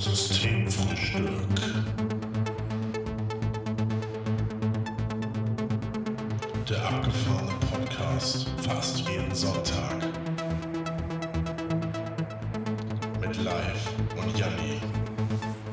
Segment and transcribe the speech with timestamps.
[0.00, 1.28] Systemfrühstück.
[6.68, 9.98] Der abgefahrene Podcast fast jeden Sonntag.
[13.20, 14.80] Mit Live und Janni.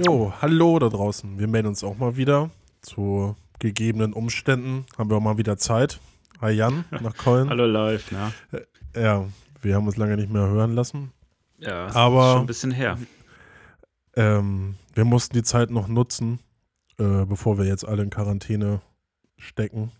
[0.05, 1.39] Jo, hallo da draußen.
[1.39, 2.49] Wir melden uns auch mal wieder.
[2.81, 6.01] Zu gegebenen Umständen haben wir auch mal wieder Zeit.
[6.41, 7.49] Hi Jan, nach Köln.
[7.49, 8.33] Hallo live, ne?
[8.93, 9.23] Ja,
[9.61, 11.13] wir haben uns lange nicht mehr hören lassen.
[11.59, 12.97] Ja, Aber- schon ein bisschen her.
[14.17, 16.39] Ähm, wir mussten die Zeit noch nutzen,
[16.97, 18.81] äh, bevor wir jetzt alle in Quarantäne
[19.37, 19.91] stecken.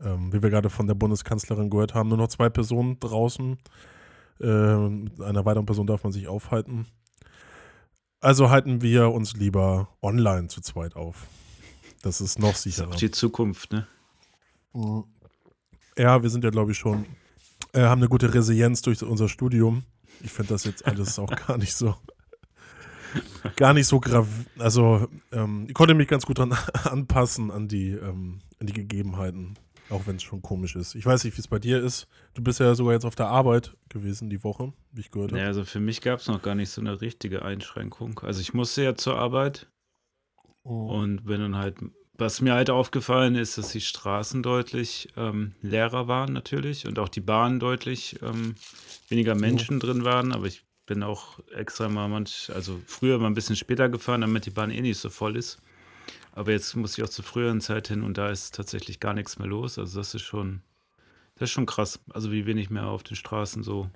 [0.00, 3.58] Ähm, wie wir gerade von der Bundeskanzlerin gehört haben, nur noch zwei Personen draußen.
[4.40, 6.86] Ähm, mit einer weiteren Person darf man sich aufhalten.
[8.20, 11.26] Also halten wir uns lieber online zu zweit auf.
[12.02, 12.88] Das ist noch Das ist sicherer.
[12.90, 13.86] auch die Zukunft, ne?
[14.72, 15.04] Mhm.
[15.96, 17.04] Ja, wir sind ja, glaube ich, schon,
[17.72, 19.82] äh, haben eine gute Resilienz durch unser Studium.
[20.22, 21.96] Ich finde das jetzt alles auch gar nicht so,
[23.56, 24.26] gar nicht so grav.
[24.58, 26.52] Also, ähm, ich konnte mich ganz gut dran
[26.84, 29.54] anpassen an die, ähm, an die Gegebenheiten,
[29.90, 30.94] auch wenn es schon komisch ist.
[30.94, 32.06] Ich weiß nicht, wie es bei dir ist.
[32.34, 35.40] Du bist ja sogar jetzt auf der Arbeit gewesen die Woche, wie ich gehört habe.
[35.40, 38.20] Ja, also für mich gab es noch gar nicht so eine richtige Einschränkung.
[38.20, 39.66] Also ich musste ja zur Arbeit
[40.64, 40.88] Oh.
[40.98, 41.76] und bin dann halt,
[42.18, 47.08] was mir halt aufgefallen ist, dass die Straßen deutlich ähm, leerer waren natürlich und auch
[47.08, 48.54] die Bahnen deutlich ähm,
[49.08, 53.34] weniger Menschen drin waren, aber ich bin auch extra mal manch, also früher mal ein
[53.34, 55.58] bisschen später gefahren, damit die Bahn eh nicht so voll ist.
[56.32, 59.38] Aber jetzt muss ich auch zur früheren Zeit hin und da ist tatsächlich gar nichts
[59.38, 59.78] mehr los.
[59.78, 60.62] Also das ist schon,
[61.34, 62.00] das ist schon krass.
[62.10, 63.90] Also wie wenig mehr auf den Straßen so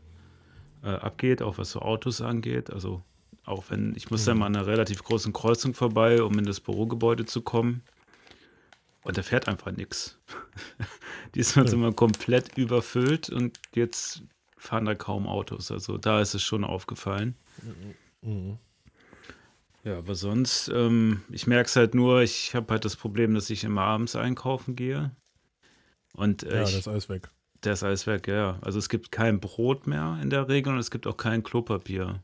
[0.83, 2.71] äh, abgeht, auch was so Autos angeht.
[2.71, 3.03] Also
[3.45, 6.61] auch wenn, ich muss da mal an einer relativ großen Kreuzung vorbei, um in das
[6.61, 7.83] Bürogebäude zu kommen.
[9.03, 10.19] Und da fährt einfach nichts.
[11.35, 11.79] Die ist sonst Ja.
[11.79, 14.23] immer komplett überfüllt und jetzt
[14.63, 15.71] fahren da kaum Autos.
[15.71, 17.35] Also da ist es schon aufgefallen.
[18.23, 18.59] Mhm.
[19.85, 23.51] Ja, aber sonst, ähm, ich merke es halt nur, ich habe halt das Problem, dass
[23.51, 25.11] ich immer abends einkaufen gehe.
[26.15, 27.29] Und äh, Ja, ich, das ist alles weg.
[27.65, 28.59] der ist alles weg, ja.
[28.63, 32.23] Also es gibt kein Brot mehr in der Regel und es gibt auch kein Klopapier.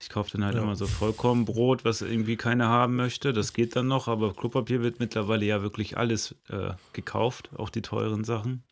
[0.00, 0.62] Ich kaufe dann halt Ja.
[0.62, 3.32] immer so Vollkornbrot, was irgendwie keiner haben möchte.
[3.32, 7.82] Das geht dann noch, aber Klopapier wird mittlerweile ja wirklich alles äh, gekauft, auch die
[7.82, 8.62] teuren Sachen.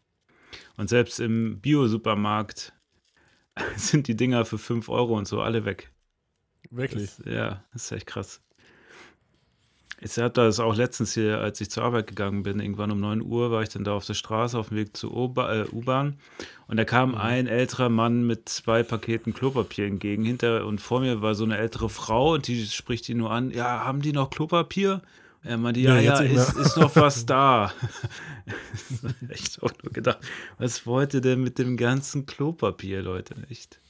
[0.76, 2.72] Und selbst im Bio-Supermarkt
[3.76, 5.90] sind die Dinger für 5 Euro und so alle weg.
[6.70, 7.16] Wirklich.
[7.16, 8.40] Das, ja, das ist echt krass.
[10.00, 13.20] Ich habe das auch letztens hier, als ich zur Arbeit gegangen bin, irgendwann um 9
[13.20, 16.18] Uhr, war ich dann da auf der Straße auf dem Weg zur äh, U-Bahn
[16.68, 20.24] und da kam ein älterer Mann mit zwei Paketen Klopapier entgegen.
[20.24, 23.50] Hinter und vor mir war so eine ältere Frau und die spricht ihn nur an:
[23.50, 25.02] Ja, haben die noch Klopapier?
[25.42, 27.72] Er meinte, ja, ist, ist noch was da.
[29.28, 30.18] Echt auch nur gedacht,
[30.58, 33.34] was wollte der mit dem ganzen Klopapier, Leute?
[33.48, 33.80] Echt.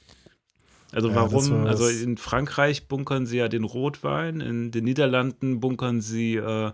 [0.91, 1.51] Also Ja, warum?
[1.51, 6.71] war Also in Frankreich bunkern sie ja den Rotwein, in den Niederlanden bunkern sie äh,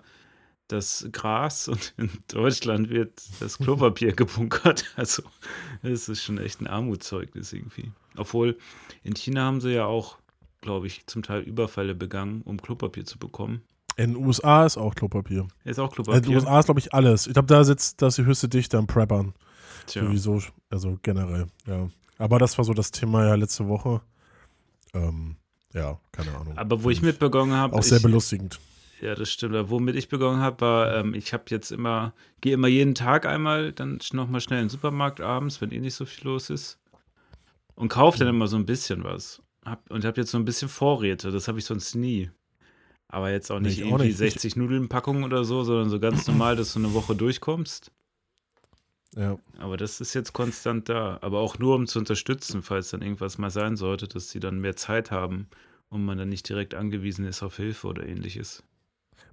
[0.68, 4.86] das Gras und in Deutschland wird das Klopapier gebunkert.
[4.96, 5.24] Also
[5.84, 7.92] das ist schon echt ein Armutszeugnis irgendwie.
[8.16, 8.58] Obwohl
[9.04, 10.18] in China haben sie ja auch,
[10.62, 13.62] glaube ich, zum Teil Überfälle begangen, um Klopapier zu bekommen.
[13.98, 15.48] In den USA ist auch Klopapier.
[15.64, 16.36] Ist auch In den Klopapier.
[16.36, 17.28] USA ist, glaube ich, alles.
[17.28, 19.34] Ich glaube, da sitzt das die höchste Dichte an Preppern.
[19.88, 20.04] Tja.
[20.04, 21.90] Sowieso, also generell, ja.
[22.18, 24.02] Aber das war so das Thema ja letzte Woche.
[24.94, 25.36] Ähm,
[25.74, 26.58] ja, keine Ahnung.
[26.58, 28.60] Aber wo ich Find mitbekommen habe, Auch sehr ich, belustigend.
[29.02, 29.56] Ja, das stimmt.
[29.56, 33.26] Aber Womit ich begonnen habe, war, ähm, ich habe jetzt immer, gehe immer jeden Tag
[33.26, 36.80] einmal dann nochmal schnell in den Supermarkt abends, wenn eh nicht so viel los ist.
[37.76, 39.42] Und kaufe dann immer so ein bisschen was.
[39.66, 41.32] Hab, und habe jetzt so ein bisschen Vorräte.
[41.32, 42.32] Das habe ich sonst nie.
[43.08, 44.14] Aber jetzt auch Nee, nicht ich auch irgendwie nicht.
[44.22, 47.92] Ich- 60 Nudelnpackungen oder so, sondern so ganz normal, dass du eine Woche durchkommst.
[49.16, 49.38] Ja.
[49.60, 51.20] Aber das ist jetzt konstant da.
[51.22, 54.60] Aber auch nur, um zu unterstützen, falls dann irgendwas mal sein sollte, dass sie dann
[54.60, 55.48] mehr Zeit haben
[55.90, 58.64] und man dann nicht direkt angewiesen ist auf Hilfe oder ähnliches.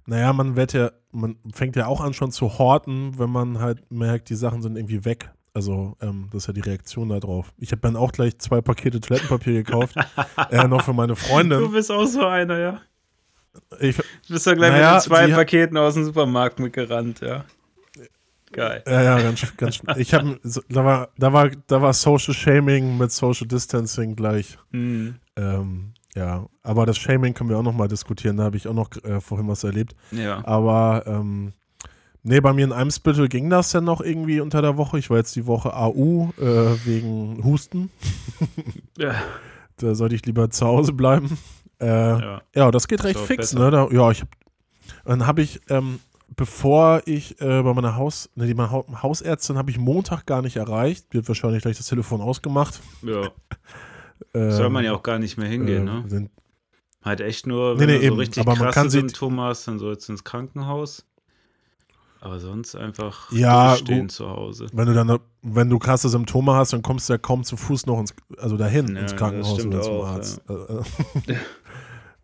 [0.05, 3.89] Naja, man wird ja, man fängt ja auch an schon zu horten, wenn man halt
[3.91, 5.31] merkt, die Sachen sind irgendwie weg.
[5.53, 7.53] Also, ähm, das ist ja die Reaktion darauf.
[7.57, 9.95] Ich habe dann auch gleich zwei Pakete Toilettenpapier gekauft,
[10.49, 11.71] äh, noch für meine Du Freundin.
[11.71, 12.81] bist auch so einer, ja.
[13.79, 17.45] Ich, Du bist ja gleich Naja, mit den zwei Paketen aus dem Supermarkt mitgerannt, ja.
[18.51, 18.83] Geil.
[18.85, 20.39] ja, ja, ganz, ganz, ich habe,
[20.69, 24.59] da war, da war, da war Social Shaming mit Social Distancing gleich.
[24.71, 25.15] Mhm.
[25.35, 28.37] Ähm, ja, aber das Shaming können wir auch noch mal diskutieren.
[28.37, 29.95] Da habe ich auch noch äh, vorhin was erlebt.
[30.11, 30.45] Ja.
[30.45, 31.53] Aber ähm,
[32.21, 34.99] nee, bei mir in Eimsbüttel ging das ja noch irgendwie unter der Woche.
[34.99, 37.89] Ich war jetzt die Woche AU äh, wegen Husten.
[38.99, 39.15] Ja.
[39.77, 41.39] Da sollte ich lieber zu Hause bleiben.
[41.83, 42.41] Äh, ja.
[42.55, 42.71] ja.
[42.71, 43.69] das geht recht fix, ne?
[43.71, 44.29] Da, ja, ich hab,
[45.05, 45.99] dann habe ich, ähm,
[46.35, 50.41] bevor ich äh, bei meiner Haus, ne, die meine ha Hausärztin habe ich Montag gar
[50.41, 51.13] nicht erreicht.
[51.13, 52.79] Wird wahrscheinlich gleich das Telefon ausgemacht.
[53.01, 53.29] ja.
[54.35, 56.03] Ähm, Soll man ja auch gar nicht mehr hingehen, äh, ne?
[56.07, 56.31] Sind,
[57.03, 58.99] Halt echt nur, Nee, wenn nee, du so eben, richtig aber man krasse kann sie-
[58.99, 61.05] Symptome hast, dann sollst du ins Krankenhaus.
[62.21, 64.11] Aber sonst einfach Ja, gut.
[64.11, 64.67] zu Hause.
[64.71, 67.85] Wenn du dann, wenn du krasse Symptome hast, dann kommst du ja kaum zu Fuß
[67.85, 70.41] noch ins, also dahin Ja, ins Krankenhaus oder zum auch, Arzt.
[70.49, 71.35] Äh, äh,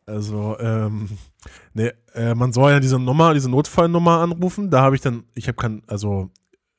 [0.10, 1.10] Also, ähm,
[1.74, 4.70] nee, äh, man soll ja diese Nummer, diese Notfallnummer anrufen.
[4.72, 6.30] Da habe ich dann, ich habe kein, also,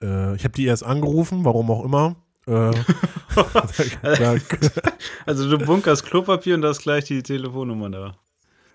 [0.03, 2.17] äh, ich habe die erst angerufen, warum auch immer.
[2.47, 2.73] Äh,
[5.27, 8.15] Also du bunkerst Klopapier und da ist gleich die Telefonnummer da.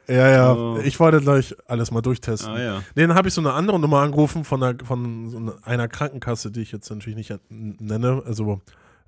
[0.07, 0.77] ja, ja, Oh.
[0.83, 2.49] ich wollte gleich alles mal durchtesten.
[2.51, 2.83] Ah ja.
[2.95, 6.51] Nee, dann habe ich so eine andere Nummer angerufen von einer, von so einer- Krankenkasse,
[6.51, 8.61] die ich jetzt natürlich nicht nenne, also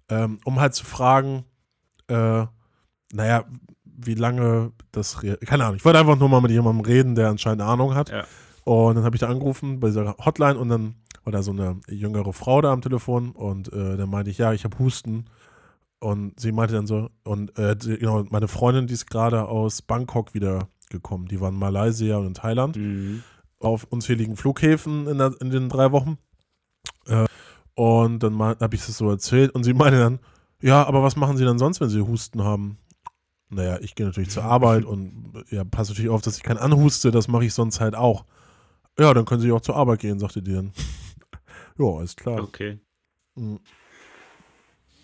[0.09, 1.45] ähm, um halt zu fragen,
[2.07, 2.45] äh,
[3.13, 3.45] naja,
[3.97, 7.61] wie lange das, keine Ahnung, ich wollte einfach nur mal mit jemandem reden, der anscheinend
[7.63, 8.09] Ahnung hat.
[8.09, 8.25] Ja.
[8.63, 11.79] Und dann habe ich da angerufen bei dieser Hotline und dann war da so eine
[11.89, 15.25] jüngere Frau da am Telefon und äh, dann meinte ich, ja, ich habe Husten.
[15.99, 19.81] Und sie meinte dann so, und äh, die, genau, meine Freundin, die ist gerade aus
[19.81, 21.27] Bangkok wieder gekommen.
[21.27, 23.23] Die war in Malaysia und in Thailand Mhm.
[23.59, 26.17] auf unzähligen Flughäfen in, der, in den drei Wochen.
[27.07, 27.25] Äh,
[27.73, 30.19] und dann habe ich das so erzählt und sie meinte dann,
[30.61, 32.77] ja, aber was machen Sie dann sonst, wenn Sie Husten haben?
[33.49, 37.11] Naja, ich gehe natürlich zur Arbeit und ja, passe natürlich auf, dass ich keinen anhuste,
[37.11, 38.25] das mache ich sonst halt auch.
[38.99, 40.73] Ja, dann können Sie auch zur Arbeit gehen, sagte die dann.
[41.77, 42.41] ja, alles klar.
[42.43, 42.79] Okay.
[43.35, 43.59] Mhm.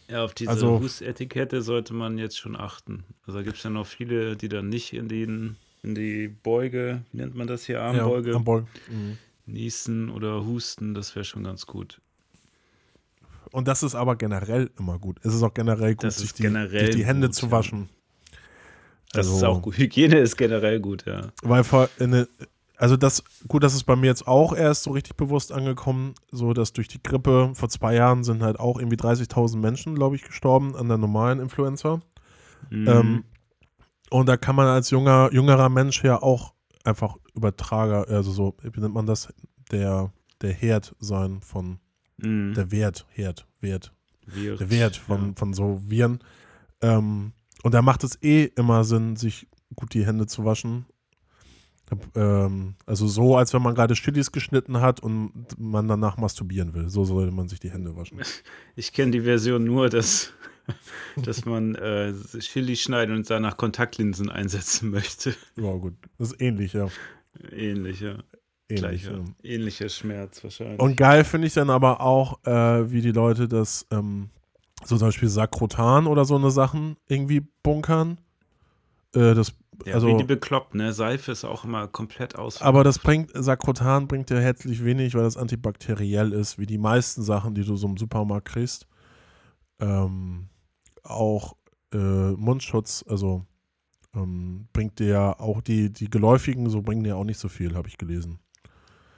[0.09, 3.05] Ja, auf diese Also- Hustetikette sollte man jetzt schon achten.
[3.25, 7.03] Also da gibt es ja noch viele, die dann nicht in, den, in die Beuge,
[7.11, 8.67] wie nennt man das hier, Armbeuge, Ja, am Beugen.
[8.89, 9.17] Mhm.
[9.45, 12.01] niesen oder husten, das wäre schon ganz gut.
[13.51, 15.19] Und das ist aber generell immer gut.
[15.23, 17.51] Es ist auch generell gut, sich ist die, generell sich die Hände gut, zu ja.
[19.13, 19.77] Das ist Also- auch gut.
[19.77, 21.27] Hygiene ist generell gut, ja.
[21.41, 22.27] Weil vor, eine,
[22.77, 26.51] also das, gut, das ist bei mir jetzt auch erst so richtig bewusst angekommen, so
[26.53, 30.23] dass durch die Grippe vor zwei Jahren sind halt auch irgendwie 30.000 Menschen, glaube ich,
[30.23, 32.01] gestorben an der normalen Influenza.
[32.69, 32.87] Mhm.
[32.87, 33.23] Ähm,
[34.09, 38.79] und da kann man als junger, jüngerer Mensch ja auch einfach Übertrager, also so, wie
[38.79, 39.31] nennt man das,
[39.71, 40.11] der,
[40.41, 41.79] der Herd sein von,
[42.17, 42.53] Mhm.
[42.53, 43.91] der Wert, Herd, Wert,
[44.25, 45.33] Wirt, der Wert von, ja.
[45.35, 46.19] von so Viren.
[46.81, 47.31] Ähm,
[47.63, 50.85] und da macht es eh immer Sinn, sich gut die Hände zu waschen.
[52.15, 56.89] Ähm, also so, als wenn man gerade Chilis geschnitten hat und man danach masturbieren will.
[56.89, 58.19] So sollte man sich die Hände waschen.
[58.75, 60.33] Ich kenne die Version nur, dass,
[61.23, 65.35] dass man äh, Chili schneiden und danach Kontaktlinsen einsetzen möchte.
[65.55, 65.93] Ja, gut.
[66.17, 66.87] Das ist ähnlich, ja.
[67.51, 68.23] Ähnlicher,
[68.69, 69.23] Ähnlich, gleicher, ja.
[69.43, 70.79] ähnlicher Schmerz wahrscheinlich.
[70.79, 74.29] Und geil finde ich dann aber auch, äh, wie die Leute das, ähm,
[74.85, 78.19] so zum Beispiel Sakrotan oder so eine Sachen irgendwie bunkern.
[79.13, 79.53] Äh, das,
[79.85, 80.93] ja, also, wie die bekloppt, ne?
[80.93, 82.61] Seife ist auch immer komplett aus.
[82.61, 87.23] aber das bringt, Sakrotan bringt dir herzlich wenig, weil das antibakteriell ist, wie die meisten
[87.23, 88.87] Sachen, die du so im Supermarkt kriegst.
[89.79, 90.49] Ähm,
[91.03, 91.55] auch
[91.93, 93.45] äh, Mundschutz, also
[94.15, 97.75] ähm, bringt dir ja auch die, die geläufigen, so bringen dir auch nicht so viel,
[97.75, 98.39] habe ich gelesen.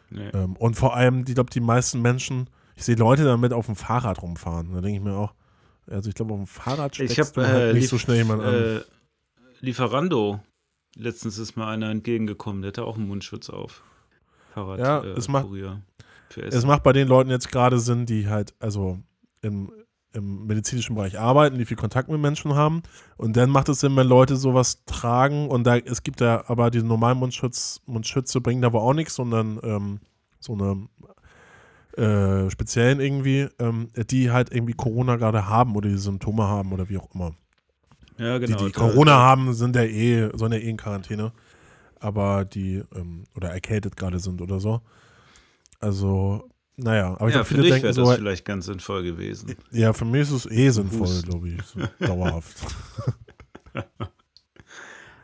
[0.10, 0.30] nee.
[0.30, 3.76] Ähm, und vor allem, ich glaube, die meisten Menschen, ich sehe Leute damit auf dem
[3.76, 4.74] Fahrrad rumfahren.
[4.74, 5.34] Da denke ich mir auch,
[5.88, 8.18] also ich glaube, auf dem Fahrrad Ich steckst habe du halt äh, nicht so schnell
[8.18, 8.54] jemand an.
[8.54, 8.80] äh,
[9.62, 10.40] Lieferando.
[10.98, 13.84] Letztens ist mir einer entgegengekommen, der hatte auch einen Mundschutz auf.
[14.54, 14.80] Fahrrad.
[14.80, 15.48] Ja, äh, es macht-
[16.38, 19.00] Es macht bei den Leuten jetzt gerade Sinn, die halt, also
[19.42, 19.72] im,
[20.14, 22.82] im medizinischen Bereich arbeiten, die viel Kontakt mit Menschen haben.
[23.18, 25.50] Und dann macht es Sinn, wenn Leute sowas tragen.
[25.50, 29.16] Und da, es gibt ja aber diese normalen Mundschutz, Mundschütze bringen da aber auch nichts,
[29.16, 30.00] sondern ähm,
[30.40, 30.88] so eine
[31.98, 36.90] äh, speziellen irgendwie, ähm, die halt irgendwie Corona gerade haben oder die Symptome haben oder
[36.90, 37.34] wie auch immer.
[38.18, 38.58] ja, genau.
[38.58, 41.32] die, die Corona da- haben, sind ja eh, sollen ja eh in Quarantäne.
[42.00, 44.82] Aber die, ähm, oder erkältet gerade sind oder so.
[45.80, 48.66] Also, naja, aber ich Ja, glaube, für viele dich denken wäre so, das vielleicht ganz
[48.66, 49.56] sinnvoll gewesen.
[49.72, 52.58] ja, für mich ist es eh sinnvoll, glaube ich, so, dauerhaft.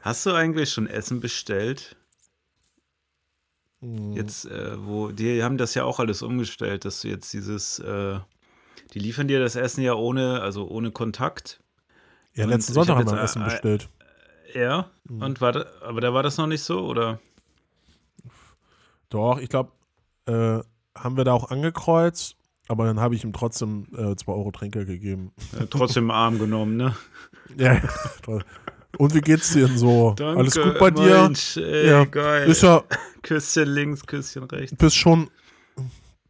[0.01, 1.95] Hast du eigentlich schon Essen bestellt?
[3.81, 7.79] Hm, Jetzt, äh, wo, die haben das ja auch alles umgestellt, dass du jetzt dieses,
[7.79, 8.19] äh,
[8.93, 11.61] die liefern dir das Essen ja ohne, also ohne Kontakt.
[12.35, 13.89] ja, und letzten Sonntag hab haben wir Essen äh, bestellt.
[14.53, 15.21] Ja, Mhm.
[15.23, 17.19] und war da, aber da war das noch nicht so, oder?
[19.09, 19.71] Doch, ich glaube,
[20.25, 20.59] äh,
[20.97, 22.35] haben wir da auch angekreuzt,
[22.67, 25.31] aber dann habe ich ihm trotzdem 2 Euro Trinkgeld gegeben.
[25.59, 26.95] Äh, trotzdem Arm genommen, ne?
[27.57, 27.81] Ja.
[28.97, 30.13] Und wie geht's dir denn so?
[30.17, 31.23] Danke, Alles gut bei dir?
[31.23, 32.49] Mensch, ey, Ja, geil.
[32.49, 32.83] Ist ja,
[33.21, 34.75] Küsschen links, Küsschen rechts.
[34.77, 35.29] bist schon,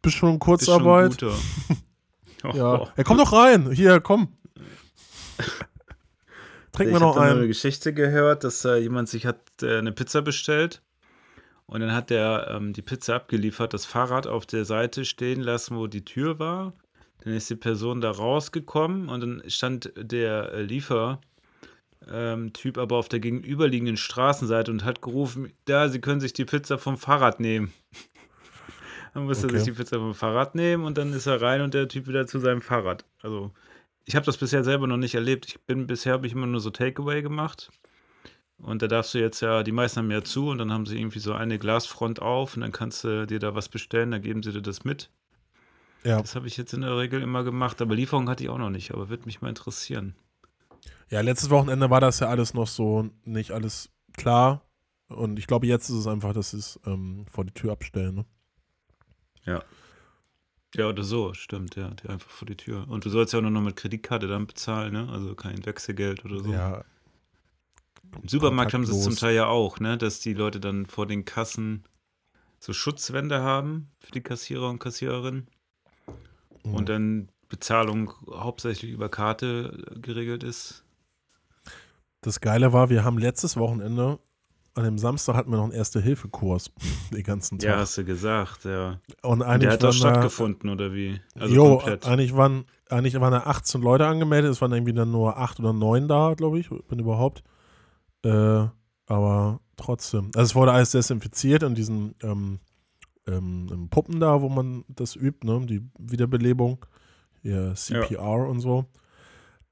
[0.00, 1.10] bist schon in Bist schon Kurzarbeit?
[1.12, 1.34] guter.
[2.44, 2.92] Oh, Ja.
[2.96, 3.70] ja, komm doch rein.
[3.70, 4.36] Hier, komm.
[6.72, 7.46] Trinken wir ich noch habe eine einen.
[7.48, 10.82] Geschichte gehört, dass äh, jemand sich hat äh, eine Pizza bestellt
[11.66, 15.76] und dann hat der ähm, die Pizza abgeliefert, das Fahrrad auf der Seite stehen lassen,
[15.76, 16.72] wo die Tür war.
[17.24, 21.20] Dann ist die Person da rausgekommen und dann stand der äh, Liefer
[22.10, 26.44] ähm, Typ aber auf der gegenüberliegenden Straßenseite und hat gerufen, da, Sie können sich die
[26.44, 27.72] Pizza vom Fahrrad nehmen.
[29.14, 29.56] dann musste Okay.
[29.56, 32.06] er sich die Pizza vom Fahrrad nehmen und dann ist er rein und der Typ
[32.08, 33.04] wieder zu seinem Fahrrad.
[33.22, 33.50] Also
[34.04, 35.46] ich habe das bisher selber noch nicht erlebt.
[35.46, 37.70] Ich bin bisher habe ich immer nur so Takeaway gemacht.
[38.58, 40.96] Und da darfst du jetzt ja, die meisten haben ja zu und dann haben sie
[40.98, 44.42] irgendwie so eine Glasfront auf und dann kannst du dir da was bestellen, dann geben
[44.42, 45.10] sie dir das mit.
[46.04, 46.20] Ja.
[46.20, 48.70] Das habe ich jetzt in der Regel immer gemacht, aber Lieferung hatte ich auch noch
[48.70, 50.14] nicht, aber würde mich mal interessieren.
[51.12, 54.62] Ja, letztes Wochenende war das ja alles noch so nicht alles klar.
[55.08, 58.14] Und ich glaube, jetzt ist es einfach, dass sie es ähm, vor die Tür abstellen.
[58.14, 58.24] Ne?
[60.74, 62.88] Ja, oder so, stimmt, ja, die einfach vor die Tür.
[62.88, 65.08] Und du sollst ja auch nur noch mit Kreditkarte dann bezahlen, ne?
[65.10, 66.50] Also kein Wechselgeld oder so.
[66.50, 66.82] Ja.
[68.22, 69.14] Im Supermarkt haben sie es zum.
[69.14, 69.98] Teil ja auch, ne?
[69.98, 71.84] Dass die Leute dann vor den Kassen
[72.58, 75.46] so Schutzwände haben für die Kassierer und Kassiererinnen
[76.64, 76.74] Mhm.
[76.74, 80.84] und dann Bezahlung hauptsächlich über Karte geregelt ist.
[82.22, 84.18] Das Geile war, wir haben letztes Wochenende,
[84.74, 86.70] an dem Samstag hatten wir noch einen Erste-Hilfe-Kurs
[87.12, 87.68] den ganzen Tag.
[87.68, 89.00] Ja, hast du gesagt, ja.
[89.22, 91.20] Und Und eigentlich der hat doch waren da- stattgefunden, oder wie?
[91.38, 92.06] Also jo, komplett.
[92.06, 95.72] eigentlich waren, eigentlich waren da 18 Leute angemeldet, es waren irgendwie dann nur 8 oder
[95.74, 97.42] 9 da, glaube ich, wenn überhaupt.
[98.24, 98.66] Äh,
[99.06, 100.30] aber trotzdem.
[100.34, 102.60] Also es wurde alles desinfiziert in diesen ähm,
[103.26, 105.66] ähm, Puppen da, wo man das übt, ne?
[105.66, 106.86] Die Wiederbelebung.
[107.42, 108.86] Ja, CPR und so.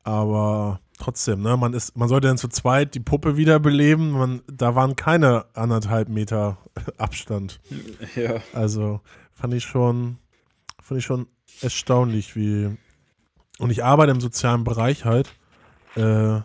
[0.02, 4.10] Aber trotzdem, ne, man ist, man sollte dann zu zweit die Puppe wiederbeleben.
[4.10, 6.58] Man, da waren keine anderthalb Meter
[6.98, 7.60] Abstand.
[8.16, 8.40] Ja.
[8.52, 9.00] Also
[9.32, 10.18] fand ich schon,
[10.80, 11.26] fand ich schon
[11.60, 12.76] erstaunlich, wie.
[13.58, 15.34] Und ich arbeite im sozialen Bereich halt.
[15.96, 16.40] Äh,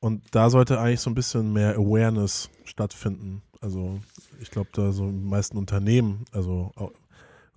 [0.00, 3.40] und da sollte eigentlich so ein bisschen mehr Awareness stattfinden.
[3.62, 4.00] Also
[4.40, 6.72] ich glaube, da so die meisten Unternehmen, also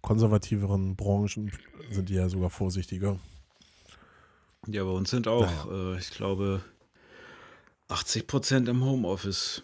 [0.02, 1.52] konservativeren Branchen,
[1.92, 3.20] sind die ja sogar vorsichtiger.
[4.66, 6.62] Ja, bei uns sind auch, äh, ich glaube,
[7.90, 9.64] 80 Prozent im Homeoffice.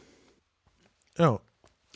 [1.18, 1.40] Ja,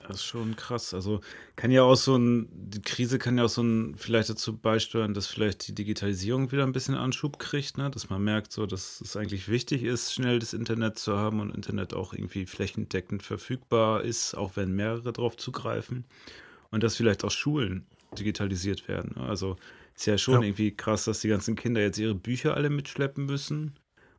[0.07, 0.93] Das ist schon krass.
[0.93, 1.21] Also
[1.55, 5.13] kann ja auch so ein, die Krise kann ja auch so ein, vielleicht dazu beisteuern,
[5.13, 7.89] dass vielleicht die Digitalisierung wieder ein bisschen Anschub kriegt, ne?
[7.89, 11.55] Dass man merkt, so, dass es eigentlich wichtig ist, schnell das Internet zu haben und
[11.55, 16.05] Internet auch irgendwie flächendeckend verfügbar ist, auch wenn mehrere drauf zugreifen.
[16.71, 17.87] Und dass vielleicht auch Schulen
[18.17, 19.13] digitalisiert werden.
[19.15, 19.27] ne?
[19.27, 19.55] Also
[19.97, 20.41] ist ja schon Ja.
[20.41, 23.73] irgendwie krass, dass die ganzen Kinder jetzt ihre Bücher alle mitschleppen müssen.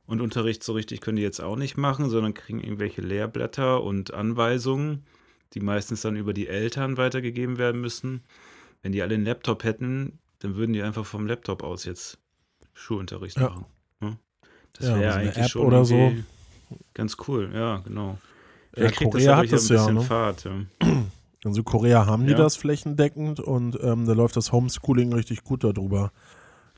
[0.06, 4.12] Und Unterricht so richtig können die jetzt auch nicht machen, sondern kriegen irgendwelche Lehrblätter und
[4.14, 5.04] Anweisungen,
[5.54, 8.22] die meistens dann über die Eltern weitergegeben werden müssen.
[8.82, 12.18] Wenn die alle einen Laptop hätten, dann würden die einfach vom Laptop aus jetzt
[12.74, 13.50] Schulunterricht Ja.
[13.50, 13.66] machen.
[14.00, 14.18] ne?
[14.72, 16.12] Das Ja, wäre so eine eigentlich App schon oder so.
[16.94, 18.18] ganz cool, ja, genau.
[18.76, 20.00] Ja, kriegt Korea aber hat hier das ein ja, bisschen ne?
[20.02, 20.44] Fahrt.
[20.44, 20.64] Ja.
[21.44, 22.38] in Südkorea haben die Ja.
[22.38, 26.12] das flächendeckend und ähm, da läuft das Homeschooling richtig gut darüber.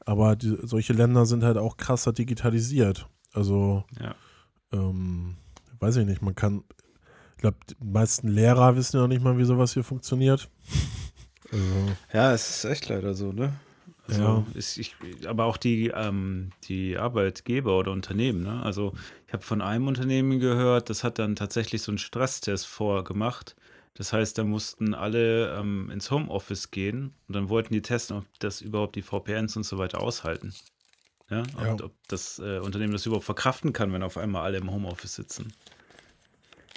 [0.05, 3.07] Aber die, solche Länder sind halt auch krasser digitalisiert.
[3.33, 4.15] Also, Ja.
[4.73, 5.37] ähm,
[5.79, 6.65] weiß ich nicht, man kann,
[7.37, 10.49] ich glaube, die meisten Lehrer wissen ja noch nicht mal, wie sowas hier funktioniert.
[11.53, 13.53] Also, Ja, es ist echt leider so, ne?
[14.07, 14.45] Also Ja.
[14.55, 14.95] ist, ich,
[15.27, 18.63] aber auch die, ähm, die Arbeitgeber oder Unternehmen, ne?
[18.63, 18.93] Also
[19.27, 23.57] ich habe von einem Unternehmen gehört, das hat dann tatsächlich so einen Stresstest vorgemacht.
[23.95, 28.25] Das heißt, da mussten alle ähm, ins Homeoffice gehen und dann wollten die testen, ob
[28.39, 30.55] das überhaupt die VPNs und so weiter aushalten.
[31.29, 31.43] Ja?
[31.61, 31.73] Ja.
[31.73, 35.15] Und ob das äh, Unternehmen das überhaupt verkraften kann, wenn auf einmal alle im Homeoffice
[35.15, 35.53] sitzen.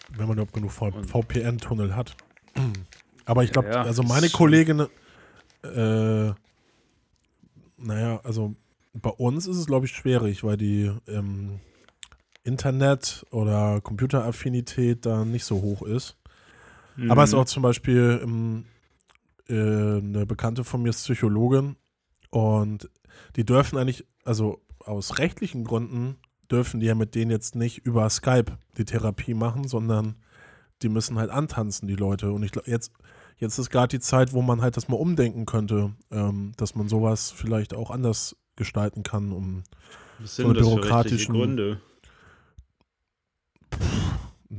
[0.10, 2.15] wenn man überhaupt genug VPN-Tunnel hat.
[3.25, 4.88] Aber ich glaube, Ja, also ist meine Kollegin,
[5.63, 6.34] äh,
[7.77, 8.55] naja, also
[8.93, 11.60] bei uns ist es, glaube ich, schwierig, weil die ähm,
[12.43, 16.17] Internet- oder Computeraffinität da nicht so hoch ist.
[17.10, 17.40] Aber es ist Mhm.
[17.42, 18.66] auch zum Beispiel ähm,
[19.50, 21.76] äh, eine Bekannte von mir ist Psychologin
[22.30, 22.90] und
[23.36, 26.18] die dürfen eigentlich, also aus rechtlichen Gründen,
[26.52, 30.16] dürfen die ja mit denen jetzt nicht über Skype die Therapie machen, sondern
[30.82, 32.32] die müssen halt antanzen, die Leute.
[32.32, 32.92] Und ich glaube, jetzt,
[33.38, 36.90] jetzt ist gerade die Zeit, wo man halt das mal umdenken könnte, ähm, dass man
[36.90, 39.64] sowas vielleicht auch anders gestalten kann, um
[40.20, 41.82] Was so sind eine das für bürokratischen- Gründe?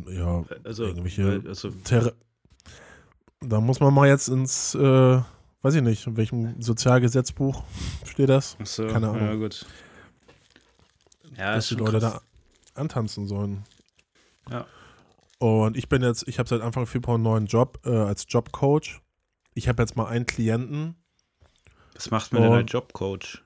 [0.09, 2.13] ja, Also, irgendwelche also Thera
[3.49, 5.21] da muss man mal jetzt ins, äh,
[5.63, 7.63] weiß ich nicht, in welchem Sozialgesetzbuch
[8.05, 9.27] steht das, Achso, Keine Ahnung.
[9.27, 9.67] Ja, gut.
[11.37, 12.21] Ja, dass ist die Leute krass.
[12.75, 13.65] da antanzen sollen.
[14.51, 14.67] Ja.
[15.39, 19.01] Und ich bin jetzt, ich habe seit Anfang Februar einen neuen Job äh, als Jobcoach.
[19.55, 20.97] Ich habe jetzt mal einen Klienten.
[21.95, 23.43] Was macht man denn als Jobcoach?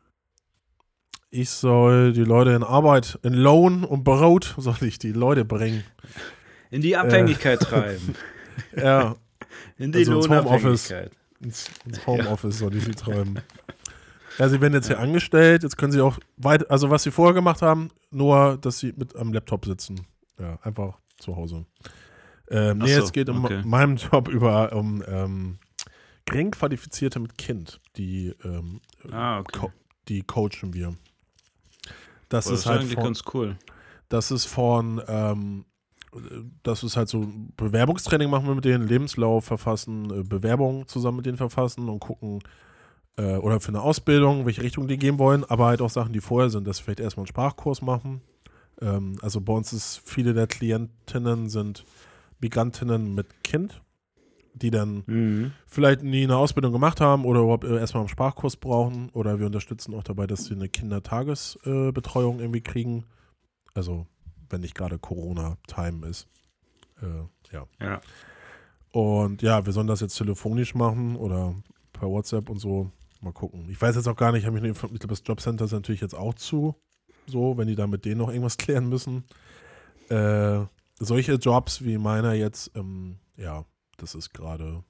[1.30, 5.84] Ich soll die Leute in Arbeit, in Lohn und Brot, soll ich die Leute bringen.
[6.70, 8.14] In die Abhängigkeit treiben.
[8.76, 9.14] Ja,
[9.76, 11.12] In die also ins Lohnabhängigkeit.
[11.40, 13.36] ins, ins Homeoffice soll ich sie treiben.
[14.38, 15.62] Ja, sie werden jetzt hier angestellt.
[15.64, 19.16] Jetzt können sie auch weit, also was sie vorher gemacht haben, nur, dass sie mit
[19.16, 20.06] am Laptop sitzen.
[20.38, 21.66] Ja, einfach zu Hause.
[22.50, 23.62] Ähm, nee, so, es geht in okay.
[23.64, 25.58] meinem Job über um ähm,
[26.24, 27.80] gering Qualifizierte mit Kind.
[27.96, 29.58] Die, ähm, Ah, okay.
[29.58, 29.72] co
[30.08, 30.94] die coachen wir.
[32.28, 33.56] Das Boah, ist ist halt eigentlich von, ganz cool.
[34.08, 35.64] das ist von, ähm,
[36.62, 41.26] das ist halt so Bewerbungstraining machen wir mit denen, Lebenslauf verfassen, äh, Bewerbungen zusammen mit
[41.26, 42.40] denen verfassen und gucken,
[43.16, 46.20] äh, oder für eine Ausbildung, welche Richtung die gehen wollen, aber halt auch Sachen, die
[46.20, 48.22] vorher sind, dass wir vielleicht erstmal einen Sprachkurs machen.
[48.80, 51.84] Ähm, also bei uns ist viele der Klientinnen sind
[52.40, 53.82] Migrantinnen mit Kind,
[54.54, 55.52] die dann Mhm.
[55.66, 59.46] vielleicht nie eine Ausbildung gemacht haben oder überhaupt äh, erstmal einen Sprachkurs brauchen oder wir
[59.46, 63.04] unterstützen auch dabei, dass sie eine Kindertagesbetreuung äh, irgendwie kriegen.
[63.74, 64.06] Also
[64.50, 66.28] wenn nicht gerade Corona-Time ist.
[67.02, 67.66] Äh, ja.
[67.80, 68.00] Ja.
[68.92, 71.54] Und ja, wir sollen das jetzt telefonisch machen oder
[71.92, 72.90] per WhatsApp und so.
[73.20, 73.68] Mal gucken.
[73.68, 75.72] Ich weiß jetzt auch gar nicht, ich habe mich informiert, ich glaube, das Jobcenter ist
[75.72, 76.76] natürlich jetzt auch zu.
[77.26, 79.24] So, wenn die da mit denen noch irgendwas klären müssen.
[80.08, 80.60] Äh,
[80.98, 83.64] solche Jobs wie meiner jetzt, ähm, ja,
[83.96, 84.84] das ist gerade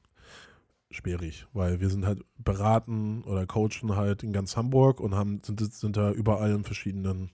[0.91, 5.61] schwierig, weil wir sind halt beraten oder coachen halt in ganz Hamburg und haben, sind,
[5.73, 7.31] sind da überall in verschiedenen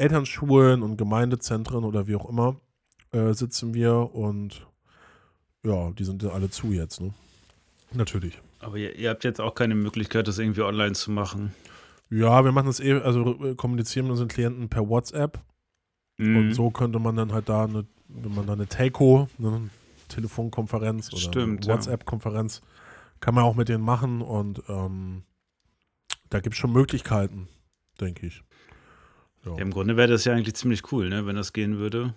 [0.00, 2.56] Elternschulen und Gemeindezentren oder wie auch immer
[3.12, 4.66] äh, sitzen wir und
[5.64, 7.12] ja, die sind alle zu jetzt, ne?
[7.92, 8.40] Natürlich.
[8.60, 11.54] Aber ihr, ihr habt jetzt auch keine Möglichkeit, das irgendwie online zu machen.
[12.10, 15.40] Ja, wir machen das eh, also äh, kommunizieren mit unseren Klienten per WhatsApp
[16.18, 16.36] Mhm.
[16.36, 19.70] und so könnte man dann halt da eine, wenn man da eine Telco, eine
[20.08, 21.66] Telefonkonferenz oder Stimmt.
[21.66, 22.60] WhatsApp-Konferenz,
[23.20, 25.22] kann man auch mit denen machen und ähm,
[26.28, 27.48] da gibt es schon Möglichkeiten,
[28.00, 28.42] denke ich.
[29.44, 29.56] Ja.
[29.56, 32.14] Im Grunde wäre das ja eigentlich ziemlich cool, ne, wenn das gehen würde.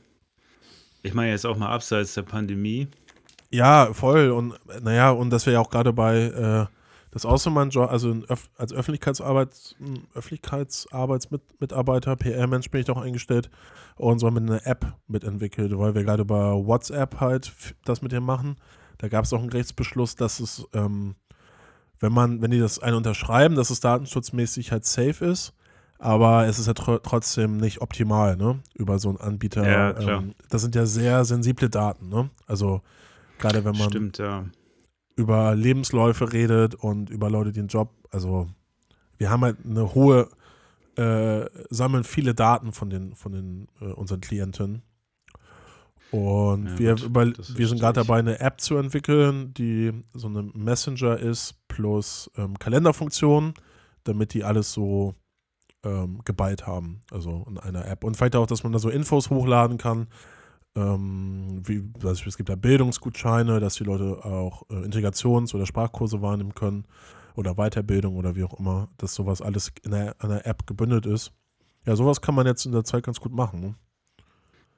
[1.04, 2.88] Ich meine jetzt auch mal abseits der Pandemie.
[3.52, 4.32] Ja, voll.
[4.32, 6.66] Und naja, und dass wir ja auch gerade bei äh,
[7.12, 13.52] das Außenmann-Job, also Öff als Öffentlichkeitsarbeits, m, Öffentlichkeitsarbeitsmitarbeiter, PR-Mensch bin ich doch eingestellt
[13.96, 17.54] und so mit einer App mitentwickelt, weil wir gerade bei WhatsApp halt
[17.86, 18.56] das mit dem machen.
[18.98, 21.16] Da gab es auch einen Gerichtsbeschluss, dass es, ähm,
[22.00, 25.54] wenn man, wenn die das eine unterschreiben, dass es datenschutzmäßig halt safe ist,
[26.04, 28.60] aber es ist ja tr trotzdem nicht optimal, ne?
[28.76, 29.66] Über so einen Anbieter.
[29.66, 29.98] Ja.
[29.98, 32.30] Ähm, das sind ja sehr sensible Daten, ne?
[32.46, 32.82] Also
[33.40, 34.44] gerade wenn man Stimmt, ja.
[35.16, 38.48] über Lebensläufe redet und über Leute, die einen Job, also
[39.18, 40.28] wir haben halt eine hohe,
[40.98, 44.82] äh, sammeln viele Daten von den, von den äh, unseren Klienten.
[46.12, 50.28] Und Ja, wir, gut, über, wir sind gerade dabei, eine App zu entwickeln, die so
[50.28, 53.54] eine Messenger ist plus ähm, Kalenderfunktion,
[54.04, 55.16] damit die alles so
[55.84, 58.04] ähm, geballt haben, also in einer App.
[58.04, 60.08] Und vielleicht auch, dass man da so Infos hochladen kann.
[60.76, 66.22] Ähm, wie, ich, es gibt ja Bildungsgutscheine, dass die Leute auch äh, Integrations- oder Sprachkurse
[66.22, 66.86] wahrnehmen können
[67.36, 71.32] oder Weiterbildung oder wie auch immer, dass sowas alles in der, einer App gebündelt ist.
[71.86, 73.60] Ja, sowas kann man jetzt in der Zeit ganz gut machen.
[73.60, 73.76] Ne?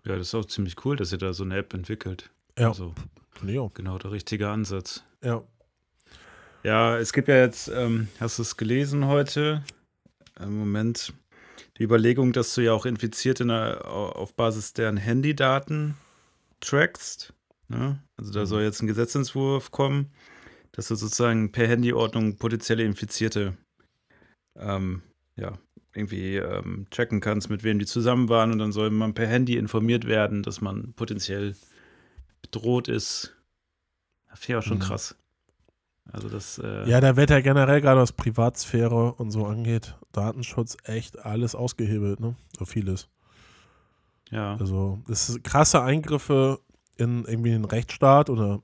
[0.05, 2.29] Ja, das ist auch ziemlich cool, dass ihr da so eine App entwickelt.
[2.57, 2.93] Ja, Also
[3.57, 3.73] auch.
[3.73, 5.03] genau der richtige Ansatz.
[5.23, 5.43] Ja.
[6.63, 9.63] Ja, es gibt ja jetzt, ähm, hast du es gelesen heute?
[10.39, 11.13] Im Moment
[11.77, 15.95] die Überlegung, dass du ja auch Infizierte auf Basis deren Handydaten
[16.59, 17.33] trackst.
[17.67, 18.01] Ne?
[18.17, 18.45] Also da Mhm.
[18.45, 20.11] soll jetzt ein Gesetzentwurf kommen,
[20.71, 23.57] dass du sozusagen per Handyordnung potenzielle Infizierte
[24.57, 25.01] ähm,
[25.35, 25.57] ja,
[25.93, 29.57] irgendwie ähm, checken kannst, mit wem die zusammen waren und dann soll man per Handy
[29.57, 31.55] informiert werden, dass man potenziell
[32.41, 33.35] bedroht ist.
[34.29, 34.81] Das finde ich auch schon Mhm.
[34.81, 35.15] krass.
[36.11, 40.77] Also das äh, ja, da wird ja generell gerade was Privatsphäre und so angeht, Datenschutz
[40.83, 42.35] echt alles ausgehebelt, ne?
[42.57, 43.09] So vieles.
[44.31, 44.55] ja.
[44.57, 46.59] Also, das ist krasse Eingriffe
[46.97, 48.61] in irgendwie den Rechtsstaat oder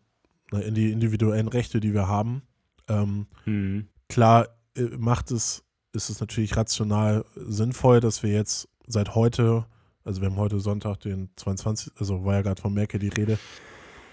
[0.51, 2.43] in die individuellen Rechte, die wir haben.
[2.88, 3.88] Ähm, Mhm.
[4.10, 9.65] klar äh, macht es, ist es natürlich rational sinnvoll, dass wir jetzt seit heute,
[10.04, 13.38] also wir haben heute Sonntag, den 22., also war ja gerade von Merkel die Rede,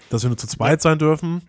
[0.09, 1.41] dass wir nur zu zweit sein dürfen.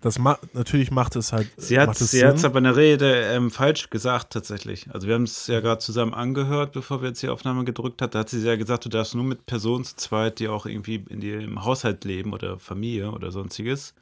[0.00, 1.48] Das ma natürlich macht es halt.
[1.56, 4.86] Sie hat es aber in der Rede ähm, falsch gesagt, tatsächlich.
[4.92, 8.14] Also, wir haben es ja gerade zusammen angehört, bevor wir jetzt die Aufnahme gedrückt hat.
[8.14, 11.04] Da hat sie ja gesagt, du darfst nur mit Personen zu zweit, die auch irgendwie
[11.08, 13.94] in dem Haushalt leben oder Familie oder sonstiges.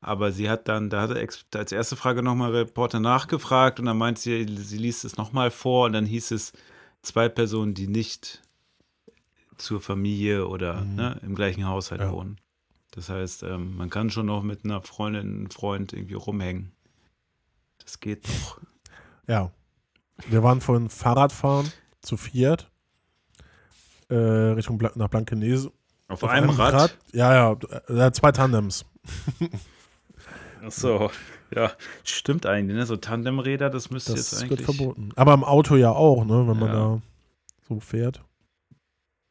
[0.00, 1.26] Aber sie hat dann, da hat er
[1.58, 5.86] als erste Frage nochmal Reporter nachgefragt und dann meint sie, sie liest es nochmal vor
[5.86, 6.52] und dann hieß es
[7.00, 8.42] zwei Personen, die nicht
[9.56, 10.94] zur Familie oder Mhm.
[10.96, 12.12] ne, im gleichen Haushalt Ja.
[12.12, 12.36] wohnen.
[12.94, 16.72] Das heißt, ähm, man kann schon noch mit einer Freundin, einem Freund irgendwie rumhängen.
[17.82, 18.58] Das geht noch.
[19.26, 19.50] Ja.
[20.28, 22.70] Wir waren von Fahrradfahren zu Fiat
[24.10, 25.72] äh, Richtung Bla nach Blankenese.
[26.08, 26.96] Auf, einem, Rad.
[27.14, 28.84] Ja, ja, äh, zwei Tandems.
[30.62, 31.10] Ach so,
[31.54, 31.72] ja,
[32.04, 32.84] stimmt eigentlich, ne?
[32.84, 34.76] So Tandemräder, das müsste Das jetzt wird eigentlich.
[34.76, 35.08] verboten.
[35.16, 36.46] Aber im Auto ja auch, ne?
[36.46, 36.74] Wenn man Ja.
[36.74, 37.02] da
[37.68, 38.22] so fährt.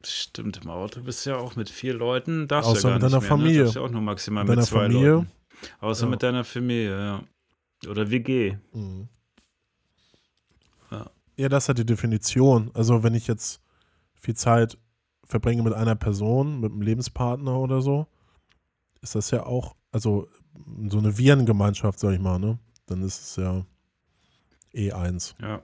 [0.06, 3.10] Stimmt, im Auto bist du ja auch mit vier Leuten, darfst Außer ja mit gar
[3.10, 3.58] deiner nicht mehr, Familie.
[3.60, 3.64] Ne?
[3.64, 5.12] Darfst ja auch nur maximal Mit mit deiner zwei Familie.
[5.12, 5.32] Leuten.
[5.80, 6.10] Außer Ja.
[6.10, 7.24] mit deiner Familie, ja.
[7.90, 8.58] Oder WG.
[8.74, 9.08] Mhm.
[10.92, 11.10] Ja.
[11.38, 12.72] Ja, das hat die Definition.
[12.74, 13.62] Also wenn ich jetzt
[14.20, 14.78] viel Zeit
[15.26, 18.08] verbringe mit einer Person, mit einem Lebenspartner oder so,
[19.02, 20.28] ist das ja auch, also
[20.90, 22.60] so eine Virengemeinschaft, sag ich mal, ne?
[22.86, 23.66] Dann ist es ja
[24.74, 25.36] E1.
[25.42, 25.62] Ja.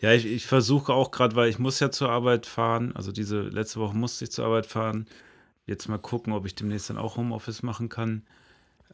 [0.00, 2.94] Ja, ich, ich versuche auch gerade, weil ich muss ja zur Arbeit fahren.
[2.94, 5.06] Also diese letzte Woche musste ich zur Arbeit fahren.
[5.66, 8.22] Jetzt mal gucken, ob ich demnächst dann auch Homeoffice machen kann.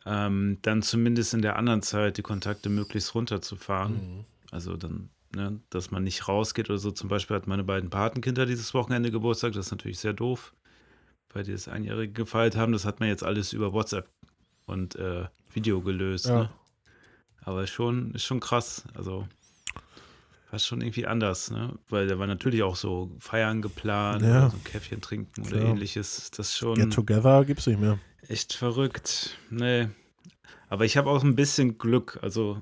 [0.05, 4.25] Ähm, dann zumindest in der anderen Zeit die Kontakte möglichst runterzufahren.
[4.51, 6.91] Also dann, ne, dass man nicht rausgeht oder so.
[6.91, 9.53] Zum Beispiel hat meine beiden Patenkinder dieses Wochenende Geburtstag.
[9.53, 10.53] Das ist natürlich sehr doof,
[11.33, 12.73] weil die das Einjährige gefeiert haben.
[12.73, 14.09] Das hat man jetzt alles über WhatsApp
[14.67, 16.27] und äh, Video gelöst.
[16.27, 16.39] Ja.
[16.39, 16.51] Ne?
[17.43, 18.85] Aber schon, ist schon krass.
[18.95, 19.27] Also
[20.51, 21.79] war schon irgendwie anders, ne?
[21.89, 24.51] Weil da war natürlich auch so Feiern geplant, Ja.
[24.51, 26.31] so ein Käffchen trinken oder ähnliches.
[26.31, 27.99] Das schon Get Together gibt's nicht mehr.
[28.29, 29.37] echt verrückt.
[29.51, 29.89] Nee.
[30.69, 32.19] Aber ich habe auch ein bisschen Glück.
[32.23, 32.61] Also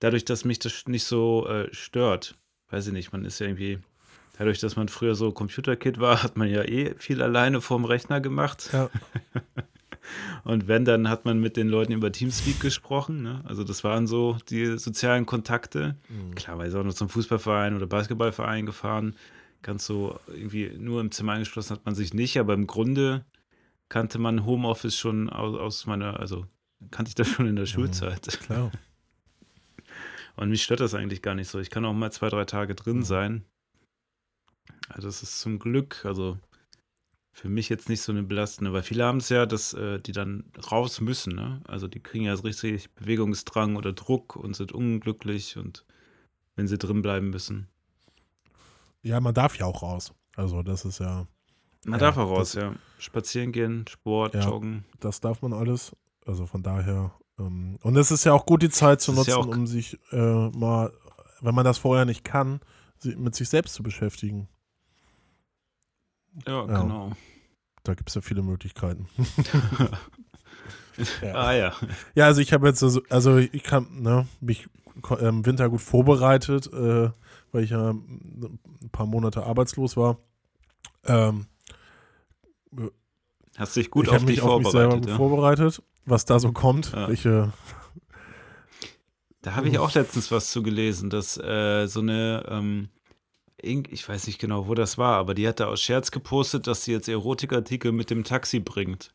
[0.00, 2.36] dadurch, dass mich das nicht so äh, stört.
[2.70, 3.78] Weiß ich nicht, man ist ja irgendwie.
[4.38, 8.20] Dadurch, dass man früher so Computerkid war, hat man ja eh viel alleine vorm Rechner
[8.20, 8.70] gemacht.
[8.72, 8.90] Ja.
[10.44, 13.22] Und wenn, dann hat man mit den Leuten über Teamspeak gesprochen.
[13.22, 13.42] Ne?
[13.44, 15.96] Also das waren so die sozialen Kontakte.
[16.34, 19.16] Klar, weil ich auch noch zum Fußballverein oder Basketballverein gefahren.
[19.62, 23.24] Ganz so irgendwie nur im Zimmer eingeschlossen hat man sich nicht, aber im Grunde
[23.88, 26.46] kannte man Homeoffice schon aus, aus meiner, also
[26.90, 28.26] kannte ich das schon in der Schulzeit.
[28.40, 28.70] Klar.
[30.36, 31.60] Und mich stört das eigentlich gar nicht so.
[31.60, 33.44] Ich kann auch mal zwei, drei Tage drin sein.
[34.88, 36.38] Also das ist zum Glück, also
[37.36, 40.12] für mich jetzt nicht so eine belastende, weil viele haben es ja, dass äh, die
[40.12, 41.34] dann raus müssen.
[41.34, 41.60] Ne?
[41.66, 45.84] Also die kriegen ja so richtig Bewegungsdrang oder Druck und sind unglücklich und
[46.54, 47.66] wenn sie drin bleiben müssen.
[49.02, 50.12] Ja, man darf ja auch raus.
[50.36, 51.26] Also das ist ja,
[51.84, 52.74] Man Ja, darf auch raus, das- ja.
[52.98, 54.48] Spazieren gehen, Sport, Ja.
[54.48, 54.84] Joggen.
[55.00, 55.94] das darf man alles.
[56.24, 57.12] Also von daher.
[57.38, 60.48] Ähm, und es ist ja auch gut, die Zeit zu nutzen, ja um sich äh,
[60.50, 60.92] mal,
[61.40, 62.60] wenn man das vorher nicht kann,
[63.16, 64.48] mit sich selbst zu beschäftigen.
[66.46, 66.82] Ja, Ja.
[66.82, 67.12] genau.
[67.84, 69.08] Da gibt es ja viele Möglichkeiten.
[71.20, 71.34] Ja.
[71.34, 71.72] Ah ja.
[72.14, 74.68] Ja, also ich habe jetzt, also, also ich kann, ne, mich
[75.18, 77.10] im Winter gut vorbereitet, äh,
[77.50, 78.60] weil ich ja ein
[78.92, 80.18] paar Monate arbeitslos war.
[81.04, 81.46] Ähm,
[83.56, 85.00] Hast dich gut ich auf mich dich auf mich selber vorbereitet.
[85.02, 85.16] gut Ja.
[85.16, 86.92] vorbereitet, was da so kommt.
[86.92, 87.08] Ja.
[87.08, 87.52] Welche,
[89.42, 92.88] Da habe ich auch letztens was zu gelesen, dass äh, so eine, ähm,
[93.64, 96.66] irgend- ich weiß nicht genau, wo das war, aber die hat da aus Scherz gepostet,
[96.66, 99.14] dass sie jetzt Erotikartikel mit dem Taxi bringt.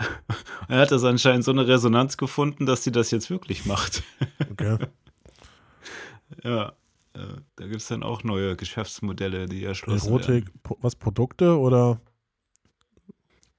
[0.68, 4.02] er hat das anscheinend so eine Resonanz gefunden, dass sie das jetzt wirklich macht.
[4.50, 4.78] okay.
[6.44, 6.68] ja,
[7.14, 7.20] äh,
[7.56, 12.00] da gibt es dann auch neue Geschäftsmodelle, die erschlossen Erotik, po- was, Produkte oder, werden.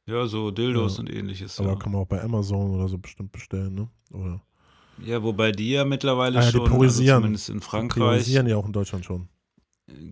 [0.06, 1.00] Ja, so Dildos Ja.
[1.02, 1.60] und ähnliches.
[1.60, 1.76] aber Ja.
[1.76, 3.90] kann man auch bei Amazon oder so bestimmt bestellen, ne?
[4.12, 4.42] Oder
[5.06, 7.22] ja, wobei die ja mittlerweile Ah ja, die schon, also priorisieren.
[7.22, 9.30] zumindest in Frankreich, priorisieren ja auch in Deutschland schon.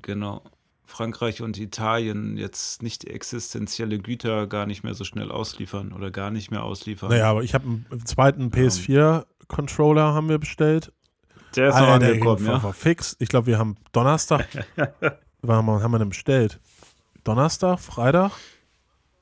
[0.02, 0.42] Genau.
[0.86, 6.32] Frankreich und Italien jetzt nicht existenzielle Güter gar nicht mehr so schnell ausliefern oder gar
[6.32, 7.10] nicht mehr ausliefern.
[7.10, 10.94] Naja, aber ich habe einen zweiten PS4-Controller haben wir bestellt.
[11.56, 12.64] der ist Ah, noch ja, der angekommen, ja.
[12.64, 13.18] war fix.
[13.20, 14.48] Ich glaube, wir haben Donnerstag.
[15.42, 16.60] wann haben wir, haben wir den bestellt?
[17.26, 18.32] Donnerstag, Freitag?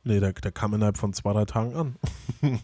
[0.04, 1.96] Nee, der, der kam innerhalb von zwei, drei Tagen an.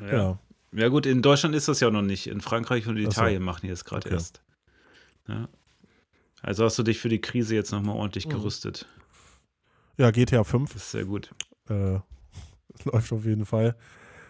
[0.00, 0.12] ja.
[0.12, 0.38] Ja.
[0.74, 2.26] Ja, gut, in Deutschland ist das ja noch nicht.
[2.26, 3.08] In Frankreich und Ach so.
[3.10, 4.14] Italien machen die das gerade Okay.
[4.14, 4.42] erst.
[5.28, 5.46] Ja.
[6.42, 8.30] Also hast du dich für die Krise jetzt nochmal ordentlich Mhm.
[8.30, 8.86] gerüstet.
[9.96, 11.32] Ja, GTA 5 Das ist sehr gut.
[11.68, 11.98] äh,
[12.84, 13.76] läuft auf jeden Fall.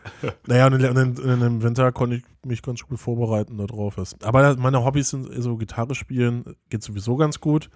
[0.47, 3.97] naja, und in, in, dem Winter konnte ich mich ganz gut vorbereiten darauf.
[4.23, 7.71] Aber meine Hobbys sind so Gitarre spielen, geht sowieso ganz gut.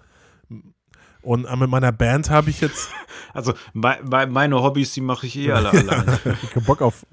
[1.21, 2.89] Und äh, mit meiner Band habe ich jetzt
[3.33, 6.19] Also mei- mei- meine Hobbys, die mache ich eh alle alleine.
[6.53, 7.05] keinen Bock auf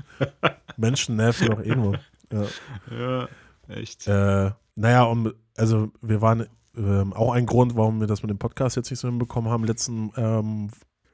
[0.76, 1.98] Menschen nerven doch nur.
[2.32, 2.46] Ja.
[2.90, 3.28] ja,
[3.68, 4.06] echt.
[4.08, 8.38] Äh, naja, um, also wir waren ähm, auch ein Grund, warum wir das mit dem
[8.38, 9.64] Podcast jetzt nicht so hinbekommen haben.
[9.64, 10.70] Letzten ähm,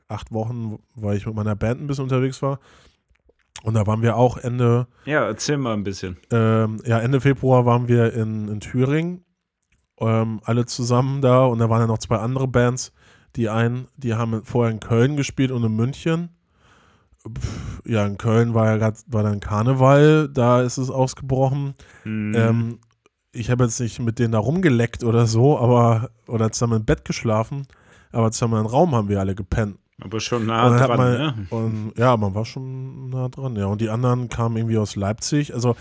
[0.09, 2.59] acht Wochen, weil ich mit meiner Band ein bisschen unterwegs war.
[3.63, 6.17] Und da waren wir auch Ende, Ja, erzähl mal ein bisschen.
[6.31, 9.25] ähm, ja, Ende Februar waren wir in, in Thüringen,
[9.99, 11.45] ähm, alle zusammen da.
[11.45, 12.93] Und da waren ja noch zwei andere Bands.
[13.37, 16.31] Die einen, die haben vorher in Köln gespielt und in München.
[17.85, 21.75] Ja, in Köln war ja grad, war dann Karneval, da ist es ausgebrochen.
[22.05, 22.79] Hm, Ähm,
[23.33, 27.05] ich habe jetzt nicht mit denen da rumgeleckt oder so, aber oder zusammen im Bett
[27.05, 27.67] geschlafen,
[28.13, 31.47] aber zusammen im Raum haben wir alle gepennt Aber schon nah dran, man, ne?
[31.51, 33.67] und, ja, man war schon nah dran, ja.
[33.67, 35.55] Und die anderen kamen irgendwie aus Leipzig.
[35.55, 35.77] Also,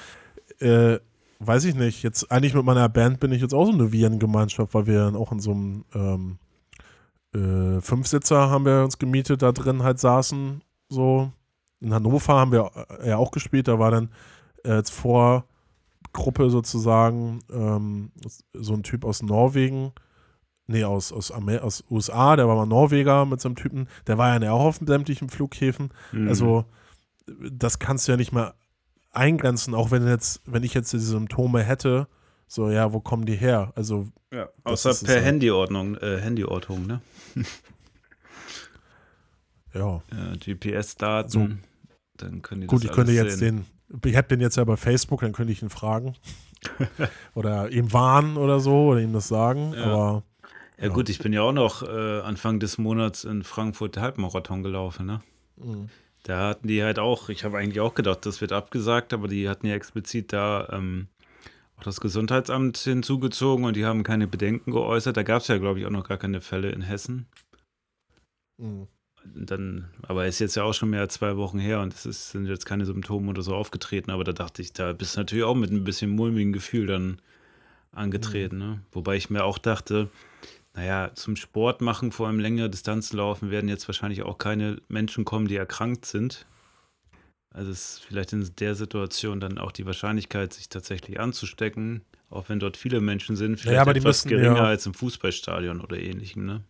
[0.59, 0.99] äh,
[1.39, 2.03] weiß ich nicht.
[2.03, 5.15] Jetzt eigentlich mit meiner Band bin ich jetzt auch so eine Virengemeinschaft, weil wir dann
[5.15, 6.37] auch in so einem ähm,
[7.33, 10.61] äh, Fünfsitzer haben wir uns gemietet, da drin halt saßen.
[10.89, 11.31] So.
[11.81, 13.67] In Hannover haben wir äh, ja auch gespielt.
[13.67, 14.09] Da war dann
[14.63, 14.91] äh, als
[16.13, 18.11] Vorgruppe sozusagen ähm,
[18.53, 19.91] so ein Typ aus Norwegen.
[20.67, 24.19] Nee, aus, aus, Amer aus USA, der war mal Norweger mit so einem Typen, der
[24.19, 25.89] war ja auch auf sämtlichen Flughäfen.
[26.11, 26.27] Mhm.
[26.27, 26.65] Also,
[27.51, 28.53] das kannst du ja nicht mehr
[29.11, 32.07] eingrenzen, auch wenn jetzt, wenn ich jetzt diese Symptome hätte,
[32.47, 33.71] so, ja, wo kommen die her?
[33.75, 35.23] Also, ja, außer per ja.
[35.23, 37.01] Handyordnung, äh, Handyortung, ne?
[39.73, 40.03] ja.
[40.11, 41.29] Ja, GPS-Daten.
[41.29, 41.49] So.
[42.17, 43.57] Dann können die Gut, ich könnte jetzt sehen.
[43.57, 46.15] den, ich habe den jetzt ja bei Facebook, dann könnte ich ihn fragen.
[47.35, 49.83] oder ihm warnen oder so, oder ihm das sagen, Ja.
[49.83, 50.23] aber
[50.77, 50.93] Ja, Ja.
[50.93, 55.21] gut, ich bin ja auch noch äh, Anfang des Monats in Frankfurt Halbmarathon gelaufen, ne?
[55.57, 55.87] mh.
[56.23, 59.47] Da hatten die halt auch, ich habe eigentlich auch gedacht, das wird abgesagt, aber die
[59.47, 61.07] hatten ja explizit da ähm,
[61.77, 65.15] auch das Gesundheitsamt hinzugezogen und die haben keine Bedenken geäußert.
[65.15, 67.25] Da gab es ja, glaube ich, auch noch gar keine Fälle in Hessen.
[68.57, 68.85] mh.
[69.35, 72.31] Dann, aber ist jetzt ja auch schon mehr als zwei Wochen her und es ist,
[72.31, 75.43] sind jetzt keine Symptome oder so aufgetreten, aber da dachte ich, da bist du natürlich
[75.43, 77.21] auch mit ein bisschen mulmigen Gefühl dann
[77.91, 78.57] angetreten.
[78.57, 78.81] Ne?
[78.91, 80.09] Wobei ich mir auch dachte,
[80.73, 85.25] naja, zum Sport machen, vor allem längere Distanzen laufen, werden jetzt wahrscheinlich auch keine Menschen
[85.25, 86.45] kommen, die erkrankt sind.
[87.51, 92.59] Also ist vielleicht in der Situation dann auch die Wahrscheinlichkeit, sich tatsächlich anzustecken, auch wenn
[92.59, 95.97] dort viele Menschen sind, vielleicht aber die etwas müssen geringer ja- als im Fußballstadion oder
[95.97, 96.45] ähnlichem.
[96.45, 96.63] Ne?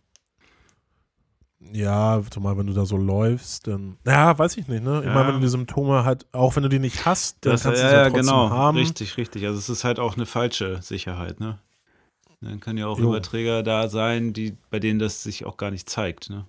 [1.72, 3.98] Ja, zumal wenn du da so läufst, dann.
[4.06, 5.00] Ja, weiß ich nicht, ne?
[5.00, 5.14] Ich Ja.
[5.14, 7.80] meine, wenn du die Symptome halt, auch wenn du die nicht hast, dann Das, kannst
[7.80, 8.50] du ja, sie ja ja, trotzdem genau.
[8.50, 8.78] haben.
[8.78, 9.44] Richtig, richtig.
[9.46, 11.58] Also es ist halt auch eine falsche Sicherheit, ne?
[12.40, 13.10] Dann können ja auch Jo.
[13.10, 16.46] Überträger da sein, die, bei denen das sich auch gar nicht zeigt, ne?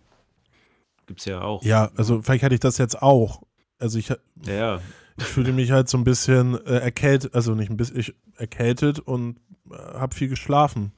[1.07, 1.61] Gibt's ja auch.
[1.63, 3.41] Ja, also vielleicht hatte ich das jetzt auch.
[3.79, 4.17] Also ich, Ja,
[4.53, 4.81] ja.
[5.17, 8.99] ich fühlte mich halt so ein bisschen äh, erkältet, also nicht ein bisschen ich, erkältet
[8.99, 9.35] und
[9.69, 10.93] äh, habe viel geschlafen.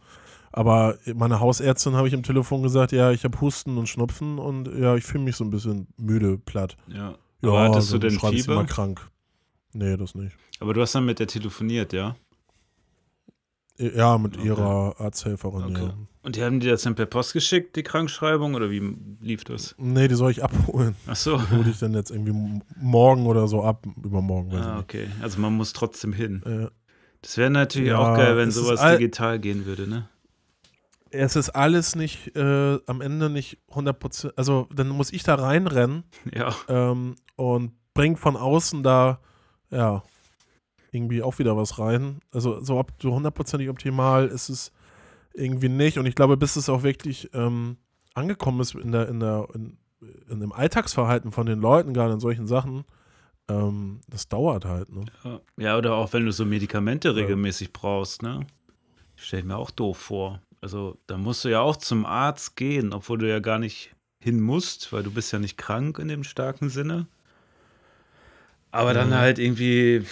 [0.54, 4.68] Aber meine Hausärztin habe ich am Telefon gesagt, ja, ich habe Husten und Schnupfen und
[4.68, 6.78] ja, ich fühle mich so ein bisschen müde, platt.
[6.88, 7.16] ja.
[7.42, 8.74] Ja, Aber hattest du dann denn schreibe ich sie mal Fieber?
[8.74, 9.10] krank.
[9.74, 10.38] Nee, das nicht.
[10.62, 12.16] Aber du hast dann mit der telefoniert, ja?
[13.78, 14.46] Ja, mit Okay.
[14.48, 15.84] ihrer Arzthelferin, Okay.
[15.88, 15.94] ja.
[16.22, 19.76] Und die haben dir das dann per Post geschickt, die Krankschreibung, oder wie lief das?
[19.78, 20.96] Nee, die soll ich abholen.
[21.08, 21.38] Ach so.
[21.38, 25.08] Die hole ich dann jetzt irgendwie morgen oder so ab, übermorgen, Ah, okay.
[25.22, 26.42] Also man muss trotzdem hin.
[26.46, 26.70] Äh,
[27.22, 30.08] Das wäre natürlich Ja, auch geil, wenn sowas digital gehen würde, ne?
[31.14, 36.04] Es ist alles nicht, äh, am Ende nicht 100%, also dann muss ich da reinrennen
[36.34, 36.54] Ja.
[36.68, 39.20] ähm, und bringt von außen da,
[39.70, 40.04] ja,
[40.92, 42.20] irgendwie auch wieder was rein.
[42.32, 44.72] Also so, ob, so hundertprozentig optimal ist es
[45.34, 45.98] irgendwie nicht.
[45.98, 47.78] Und ich glaube, bis es auch wirklich ähm,
[48.14, 49.78] angekommen ist in der, in der, in,
[50.30, 52.84] in dem Alltagsverhalten von den Leuten, gerade in solchen Sachen,
[53.50, 55.06] ähm, das dauert halt, ne?
[55.24, 55.40] Ja.
[55.58, 58.46] Ja, oder auch wenn du so Medikamente regelmäßig brauchst, ne?
[59.16, 60.42] Stell ich mir auch doof vor.
[60.64, 64.40] Also, da musst du ja auch zum Arzt gehen, obwohl du ja gar nicht hin
[64.40, 67.06] musst, weil du bist ja nicht krank in dem starken Sinne.
[68.72, 69.14] Aber dann Mhm.
[69.16, 70.06] halt irgendwie,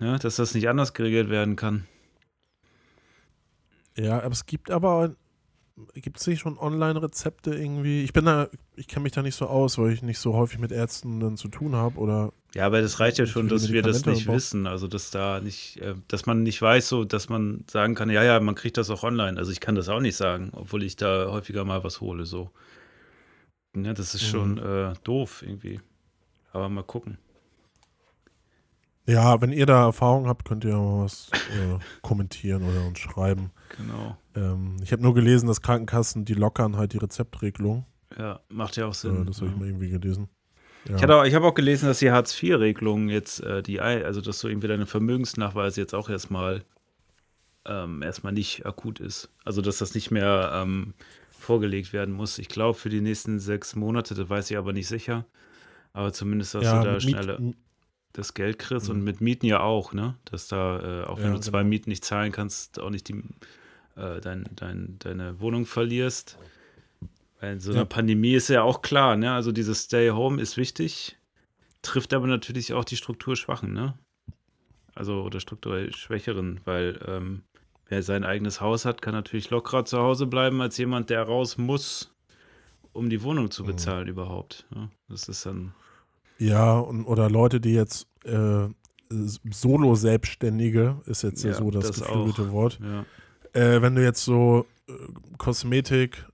[0.00, 1.86] ne, dass das nicht anders geregelt werden kann.
[3.96, 5.14] Ja, aber es gibt aber,
[5.94, 8.02] gibt es nicht schon Online-Rezepte irgendwie?
[8.02, 10.58] Ich bin da, ich kenne mich da nicht so aus, weil ich nicht so häufig
[10.58, 13.82] mit Ärzten dann zu tun habe oder Ja, aber das reicht ja schon, dass wir
[13.82, 14.66] das nicht wissen.
[14.66, 18.22] Also, dass da nicht, äh, dass man nicht weiß, so, dass man sagen kann, ja,
[18.22, 19.38] ja, man kriegt das auch online.
[19.38, 22.50] Also, ich kann das auch nicht sagen, obwohl ich da häufiger mal was hole, so.
[23.76, 25.80] Ja, das ist schon äh, doof irgendwie.
[26.52, 27.18] Aber mal gucken.
[29.06, 33.50] Ja, wenn ihr da Erfahrung habt, könnt ihr mal was äh, kommentieren oder uns schreiben.
[33.76, 34.16] Genau.
[34.36, 37.86] Ähm, ich habe nur gelesen, dass Krankenkassen, die lockern halt die Rezeptregelung.
[38.16, 39.26] Ja, macht ja auch Äh, Sinn.
[39.26, 40.28] das habe ich mal irgendwie gelesen.
[40.88, 40.96] Ja.
[40.96, 44.48] Ich, auch- ich habe auch gelesen, dass die Hartz-IV-Regelung jetzt, äh, die, also dass so
[44.48, 46.64] irgendwie deine Vermögensnachweise jetzt auch erstmal
[47.66, 49.28] ähm, erstmal nicht akut ist.
[49.44, 50.94] Also dass das nicht mehr ähm,
[51.30, 52.38] vorgelegt werden muss.
[52.38, 55.26] Ich glaube für die nächsten sechs Monate, das weiß ich aber nicht sicher.
[55.92, 57.38] Aber zumindest, dass ja, du da schneller
[58.12, 58.96] das Geld kriegst Mhm.
[58.96, 60.16] und mit Mieten ja auch, ne?
[60.24, 61.68] Dass da, äh, auch wenn Ja, du zwei genau.
[61.70, 63.22] Mieten nicht zahlen kannst, auch nicht die,
[63.96, 66.36] äh, dein, dein, deine Wohnung verlierst.
[67.40, 67.84] Weil in so einer Ja.
[67.86, 69.32] Pandemie ist ja auch klar, ne?
[69.32, 71.16] Also dieses Stay Home ist wichtig,
[71.82, 73.94] trifft aber natürlich auch die Strukturschwachen, ne?
[74.94, 77.42] Also oder strukturell Schwächeren, weil ähm,
[77.88, 81.56] wer sein eigenes Haus hat, kann natürlich lockerer zu Hause bleiben als jemand, der raus
[81.58, 82.12] muss,
[82.92, 83.66] um die Wohnung zu Mhm.
[83.68, 84.66] bezahlen überhaupt.
[84.74, 84.90] Ne?
[85.08, 85.72] Das ist dann,
[86.40, 88.66] Ja, und, oder Leute, die jetzt äh,
[89.10, 92.52] Solo-Selbstständige, ist jetzt ja, so das, das geflügelte auch.
[92.52, 92.80] Wort.
[92.82, 93.04] ja.
[93.52, 94.92] Äh, wenn du jetzt so äh,
[95.36, 96.24] Kosmetik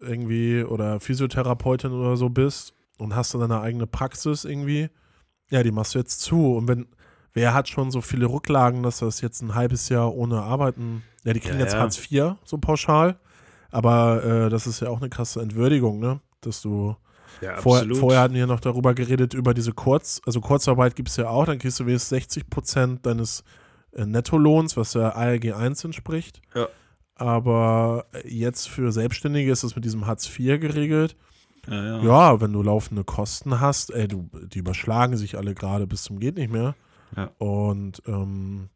[0.00, 4.88] irgendwie oder Physiotherapeutin oder so bist und hast dann deine eigene Praxis irgendwie,
[5.50, 6.54] ja, die machst du jetzt zu.
[6.56, 6.86] Und wenn,
[7.32, 11.32] wer hat schon so viele Rücklagen, dass das jetzt ein halbes Jahr ohne Arbeiten, ja,
[11.32, 11.80] die kriegen Ja, jetzt ja.
[11.80, 13.18] Hartz IV, so pauschal,
[13.70, 16.20] aber äh, das ist ja auch eine krasse Entwürdigung, ne?
[16.40, 16.96] Dass du
[17.42, 21.16] Ja, Vor, vorher hatten wir noch darüber geredet, über diese Kurz, also Kurzarbeit gibt es
[21.16, 23.42] ja auch, dann kriegst du wenigstens 60 Prozent deines
[23.92, 26.40] äh, Nettolohns, was der ALG 1 entspricht.
[26.54, 26.68] Ja.
[27.16, 31.16] Aber jetzt für Selbstständige ist das mit diesem Hartz IV geregelt.
[31.66, 32.02] ja, ja.
[32.02, 36.20] Ja, wenn du laufende Kosten hast, ey, du, die überschlagen sich alle gerade bis zum
[36.20, 36.74] geht nicht mehr.
[37.16, 37.30] Ja.
[37.38, 38.70] Und ähm,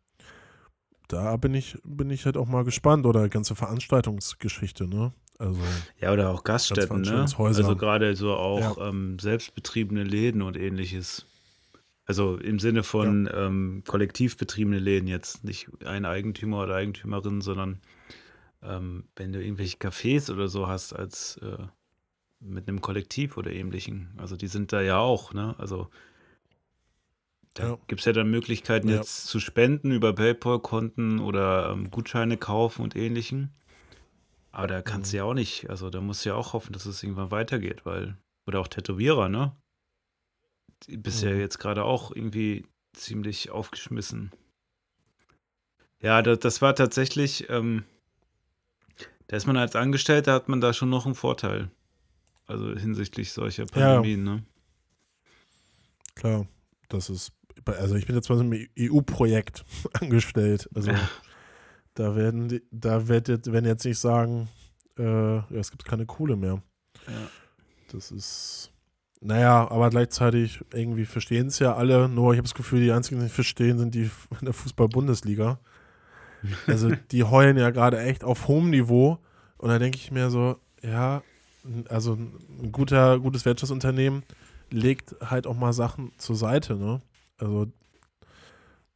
[1.08, 3.06] da bin ich, bin ich halt auch mal gespannt.
[3.06, 5.12] Oder ganze Veranstaltungsgeschichte, ne?
[5.38, 5.60] Also,
[6.00, 7.26] Ja, oder auch Gaststätten, ne?
[7.38, 11.26] Also gerade so auch ähm, selbstbetriebene Läden und ähnliches.
[12.06, 17.80] Also im Sinne von ähm, kollektiv betriebene Läden jetzt, nicht ein Eigentümer oder Eigentümerin, sondern
[18.62, 21.58] ähm, wenn du irgendwelche Cafés oder so hast als äh,
[22.40, 24.12] mit einem Kollektiv oder ähnlichen.
[24.18, 25.54] Also die sind da ja auch, ne?
[25.58, 25.88] Also
[27.54, 27.78] da Ja.
[27.86, 28.96] gibt es ja dann Möglichkeiten Ja.
[28.96, 33.50] jetzt zu spenden über PayPal-Konten oder ähm, Gutscheine kaufen und ähnlichen.
[34.56, 36.86] Aber da kannst du ja auch nicht, also da musst du ja auch hoffen, dass
[36.86, 38.16] es irgendwann weitergeht, weil,
[38.46, 39.54] oder auch Tätowierer, ne?
[40.84, 41.40] Die bist ja Mhm.
[41.40, 42.64] jetzt gerade auch irgendwie
[42.94, 44.32] ziemlich aufgeschmissen.
[46.00, 47.84] Ja, das, das war tatsächlich, ähm,
[49.26, 51.70] da ist man als Angestellter, hat man da schon noch einen Vorteil.
[52.46, 54.42] Also hinsichtlich solcher Pandemien, ne?
[56.14, 56.48] Klar,
[56.88, 57.30] das ist,
[57.66, 59.66] also ich bin jetzt mal so einem EU-Projekt
[60.00, 60.66] angestellt.
[60.74, 60.92] Also
[61.96, 64.48] da werden, die, da wird jetzt, wenn jetzt nicht sagen,
[64.98, 66.62] äh, ja, es gibt keine Kohle mehr.
[67.06, 67.28] Ja.
[67.92, 68.72] Das ist,
[69.20, 73.18] naja, aber gleichzeitig irgendwie verstehen es ja alle, nur ich habe das Gefühl, die einzigen,
[73.18, 75.58] die nicht verstehen, sind die in der Fußball-Bundesliga.
[76.68, 79.18] Also die heulen ja gerade echt auf hohem Niveau
[79.56, 81.22] und da denke ich mir so, ja,
[81.88, 84.22] also ein guter, gutes Wirtschaftsunternehmen
[84.70, 87.00] legt halt auch mal Sachen zur Seite, ne?
[87.38, 87.66] Also,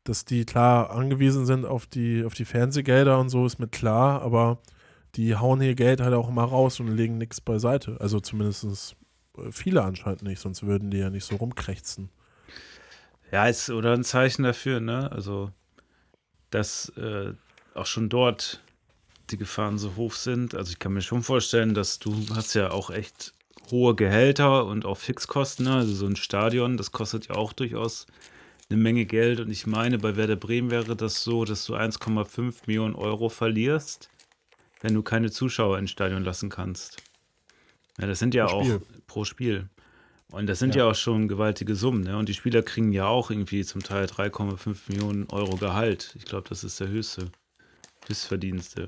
[0.05, 4.23] dass die klar angewiesen sind auf die, auf die Fernsehgelder und so, ist mir klar,
[4.23, 4.59] aber
[5.17, 7.97] die hauen hier Geld halt auch immer raus und legen nichts beiseite.
[8.01, 8.97] Also zumindest
[9.51, 12.11] viele anscheinend nicht, sonst würden die ja nicht so rumkrächzen.
[13.33, 15.11] Ja, ist oder ein Zeichen dafür, ne?
[15.13, 15.51] Also,
[16.51, 17.33] dass äh,
[17.75, 18.61] auch schon dort
[19.31, 20.55] die Gefahren so hoch sind.
[20.55, 23.33] Also ich kann mir schon vorstellen, dass du hast ja auch echt
[23.71, 25.67] hohe Gehälter und auch Fixkosten.
[25.67, 25.75] Ne?
[25.75, 28.07] Also so ein Stadion, das kostet ja auch durchaus
[28.71, 29.41] eine Menge Geld.
[29.41, 34.09] Und ich meine, bei Werder Bremen wäre das so, dass du 1,5 Millionen Euro verlierst,
[34.81, 37.03] wenn du keine Zuschauer ins Stadion lassen kannst.
[37.99, 38.83] Ja, das sind ja Pro auch Spiel.
[39.07, 39.69] pro Spiel.
[40.31, 40.85] Und das sind ja.
[40.85, 40.91] Ja.
[40.91, 42.05] auch schon gewaltige Summen.
[42.05, 42.17] Ne?
[42.17, 46.15] Und die Spieler kriegen ja auch irgendwie zum Teil 3,5 Millionen Euro Gehalt.
[46.17, 47.27] Ich glaube, das ist der höchste,
[48.07, 48.87] Höchstverdienste.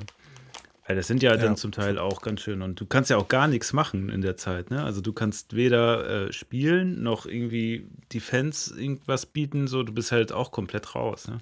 [0.89, 1.55] Ja, das sind ja, dann Ja.
[1.55, 2.61] zum Teil auch ganz schön.
[2.61, 4.71] Und du kannst ja auch gar nichts machen in der Zeit.
[4.71, 4.83] Ne?
[4.83, 9.69] Also du kannst weder äh, spielen noch irgendwie die Fans irgendwas bieten.
[9.69, 11.29] So, du bist halt auch komplett raus.
[11.29, 11.39] Ne?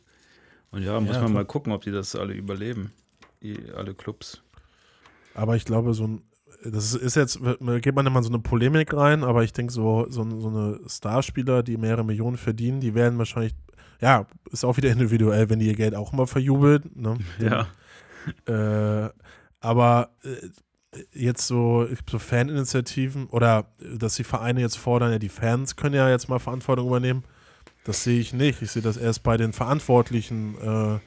[0.72, 1.42] Und ja, muss Ja, man klar.
[1.42, 2.92] mal gucken, ob die das alle überleben.
[3.42, 4.42] Die, alle Clubs.
[5.34, 6.22] Aber ich glaube, so ein,
[6.62, 7.40] das ist jetzt,
[7.80, 10.80] geht man immer in so eine Polemik rein, aber ich denke, so, so, so eine
[10.86, 13.54] Starspieler, die mehrere Millionen verdienen, die werden wahrscheinlich,
[14.02, 16.94] ja, ist auch wieder individuell, wenn die ihr Geld auch immer verjubelt.
[16.94, 17.16] Ne?
[17.38, 17.68] Ja.
[18.46, 19.08] Äh,
[19.60, 20.48] aber äh,
[21.12, 26.08] jetzt so, so Faninitiativen oder dass die Vereine jetzt fordern, ja, die Fans können ja
[26.10, 27.24] jetzt mal Verantwortung übernehmen.
[27.84, 28.60] Das sehe ich nicht.
[28.62, 30.98] Ich sehe das erst bei den Verantwortlichen, äh,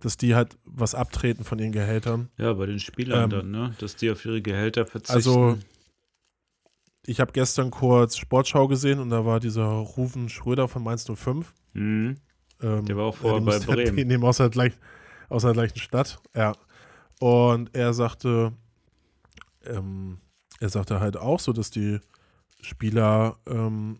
[0.00, 2.28] dass die halt was abtreten von ihren Gehältern.
[2.38, 3.74] Ja, bei den Spielern Ähm, dann, ne?
[3.78, 5.14] Dass die auf ihre Gehälter verzichten.
[5.14, 5.58] Also,
[7.04, 11.52] ich habe gestern kurz Sportschau gesehen und da war dieser Rufen Schröder von Mainz 05.
[11.74, 12.16] Mhm.
[12.62, 14.06] Ähm, Der war auch vorher bei Bremen.
[14.06, 14.72] Nehmen aus der, gleich,
[15.32, 16.52] aus der gleichen Stadt, ja.
[17.20, 18.52] Und er sagte,
[19.64, 20.18] ähm,
[20.60, 22.00] er sagte halt auch so, dass die
[22.60, 23.98] Spieler ähm,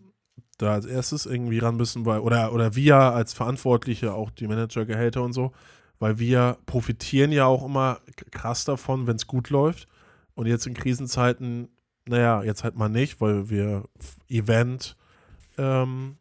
[0.57, 5.21] da als erstes irgendwie ran müssen, weil, oder, oder wir als Verantwortliche, auch die Managergehälter
[5.23, 5.51] und so,
[5.99, 7.99] weil wir profitieren ja auch immer
[8.31, 9.87] krass davon, wenn es gut läuft.
[10.35, 11.69] Und jetzt in Krisenzeiten,
[12.07, 13.85] naja, jetzt halt mal nicht, weil wir
[14.27, 14.97] Event
[15.57, 16.17] ähm,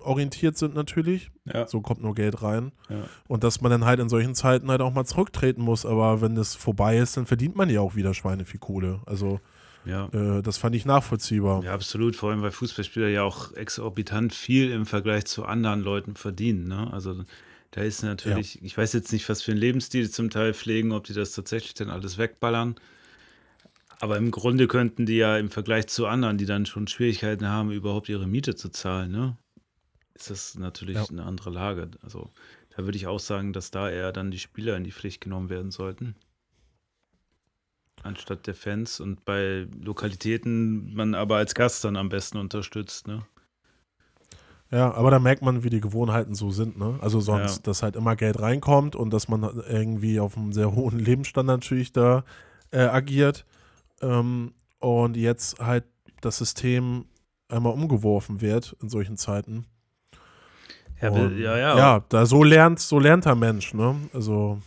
[0.00, 1.30] orientiert sind natürlich.
[1.44, 1.66] Ja.
[1.66, 2.72] So kommt nur Geld rein.
[2.88, 3.04] Ja.
[3.28, 5.84] Und dass man dann halt in solchen Zeiten halt auch mal zurücktreten muss.
[5.84, 9.00] Aber wenn das vorbei ist, dann verdient man ja auch wieder Schweine viel Kohle.
[9.06, 9.40] Also
[9.84, 10.06] Ja.
[10.12, 11.62] äh, das fand ich nachvollziehbar.
[11.64, 12.16] Ja, absolut.
[12.16, 16.66] Vor allem, weil Fußballspieler ja auch exorbitant viel im Vergleich zu anderen Leuten verdienen.
[16.68, 16.90] Ne?
[16.92, 17.24] Also
[17.72, 20.92] da ist natürlich, ich weiß jetzt nicht, was für einen Lebensstil die zum Teil pflegen,
[20.92, 22.76] ob die das tatsächlich dann alles wegballern.
[24.00, 27.70] Aber im Grunde könnten die ja im Vergleich zu anderen, die dann schon Schwierigkeiten haben,
[27.70, 29.36] überhaupt ihre Miete zu zahlen, ne?
[30.14, 31.06] Ist das natürlich Ja.
[31.10, 31.90] eine andere Lage.
[32.02, 32.30] Also
[32.76, 35.48] da würde ich auch sagen, dass da eher dann die Spieler in die Pflicht genommen
[35.50, 36.14] werden sollten.
[38.02, 43.24] anstatt der Fans und bei Lokalitäten man aber als Gast dann am besten unterstützt, ne?
[44.70, 46.98] Ja, aber da merkt man, wie die Gewohnheiten so sind, ne?
[47.00, 47.62] Also sonst, Ja.
[47.62, 51.92] dass halt immer Geld reinkommt und dass man irgendwie auf einem sehr hohen Lebensstandard natürlich
[51.92, 52.24] da
[52.72, 53.46] äh, agiert.
[54.02, 55.84] Ähm, und jetzt halt
[56.20, 57.06] das System
[57.48, 59.64] einmal umgeworfen wird in solchen Zeiten.
[61.04, 61.76] Ja, und, ja, ja.
[61.76, 63.96] ja, da so lernt, so lernt der Mensch, ne?
[64.12, 64.60] Also,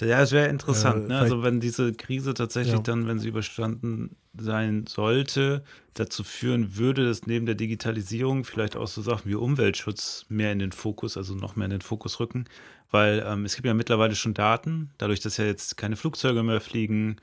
[0.00, 1.18] Ja, es wäre interessant, Äh, ne?
[1.18, 2.80] Also wenn diese Krise tatsächlich Ja.
[2.80, 5.62] dann, wenn sie überstanden sein sollte,
[5.94, 10.58] dazu führen würde, dass neben der Digitalisierung vielleicht auch so Sachen wie Umweltschutz mehr in
[10.60, 12.44] den Fokus, also noch mehr in den Fokus rücken,
[12.90, 16.60] weil ähm, es gibt ja mittlerweile schon Daten, dadurch, dass ja jetzt keine Flugzeuge mehr
[16.60, 17.16] fliegen,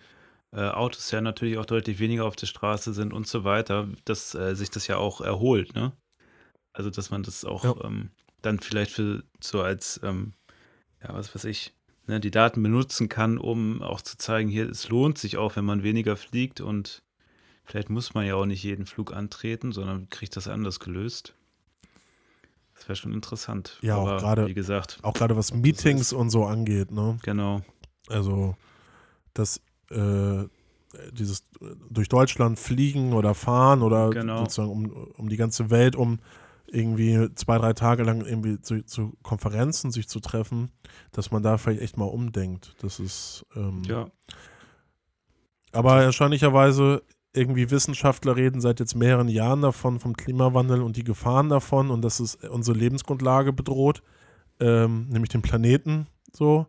[0.52, 4.36] äh, Autos ja natürlich auch deutlich weniger auf der Straße sind und so weiter, dass
[4.36, 5.94] äh, sich das ja auch erholt, ne?
[6.74, 7.76] Also dass man das auch Ja.
[7.86, 8.10] ähm,
[8.46, 10.34] dann vielleicht für so als, ähm,
[11.02, 11.74] ja, was weiß ich,
[12.08, 15.66] ne, die Daten benutzen kann, um auch zu zeigen, hier, es lohnt sich auch, wenn
[15.66, 17.02] man weniger fliegt und
[17.64, 21.34] vielleicht muss man ja auch nicht jeden Flug antreten, sondern kriegt das anders gelöst.
[22.76, 23.80] Das wäre schon interessant.
[23.82, 27.18] Ja, auch Aber gerade- wie gesagt, auch gerade was Meetings und so angeht, ne?
[27.24, 27.62] genau.
[28.08, 28.56] Also,
[29.34, 30.44] das, äh,
[31.12, 31.44] dieses
[31.90, 34.40] durch Deutschland fliegen oder fahren oder Genau.
[34.40, 34.86] sozusagen um,
[35.18, 36.20] um die ganze Welt, um
[36.68, 40.72] irgendwie zwei, drei Tage lang irgendwie zu, zu Konferenzen sich zu treffen,
[41.12, 42.76] dass man da vielleicht echt mal umdenkt.
[42.82, 44.08] Das ist, ähm, Ja,
[45.76, 47.04] aber erstaunlicherweise
[47.34, 52.02] irgendwie Wissenschaftler reden seit jetzt mehreren Jahren davon, vom Klimawandel und die Gefahren davon und
[52.02, 54.02] dass es unsere Lebensgrundlage bedroht,
[54.62, 56.68] ähm, nämlich den Planeten so.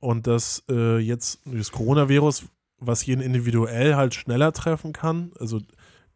[0.00, 2.44] Und dass äh, jetzt das Coronavirus,
[2.78, 5.60] was jeden individuell halt schneller treffen kann, also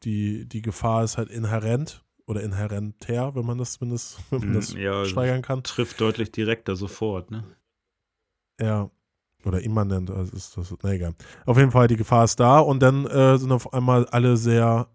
[0.04, 4.74] die, die Gefahr ist halt inhärent oder inhärenter, wenn man das zumindest wenn man das
[4.74, 5.62] ja, steigern kann.
[5.62, 7.44] trifft deutlich direkter sofort, ne?
[8.60, 8.90] Ja.
[9.44, 11.14] Oder immanent, also ist das, na egal.
[11.46, 14.88] Auf jeden Fall, die Gefahr ist da und dann äh, sind auf einmal alle sehr,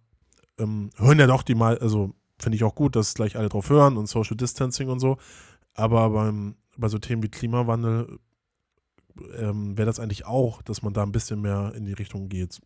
[0.60, 3.70] ähm, hören ja doch die mal, also finde ich auch gut, dass gleich alle drauf
[3.70, 5.18] hören und Social Distancing und so,
[5.74, 8.20] aber beim, bei so Themen wie Klimawandel
[9.38, 12.60] ähm, wäre das eigentlich auch, dass man da ein bisschen mehr in die Richtung geht.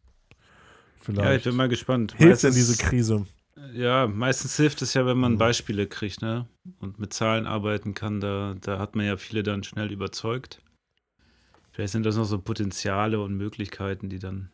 [0.99, 1.29] Vielleicht.
[1.29, 2.15] Ja, ich bin mal gespannt.
[2.17, 3.25] Hilft denn diese Krise?
[3.73, 5.37] Ja, meistens hilft es ja, wenn man Mhm.
[5.37, 6.47] Beispiele kriegt, ne?
[6.79, 10.61] Und mit Zahlen arbeiten kann, da, da hat man ja viele dann schnell überzeugt.
[11.71, 14.49] Vielleicht sind das noch so Potenziale und Möglichkeiten, die dann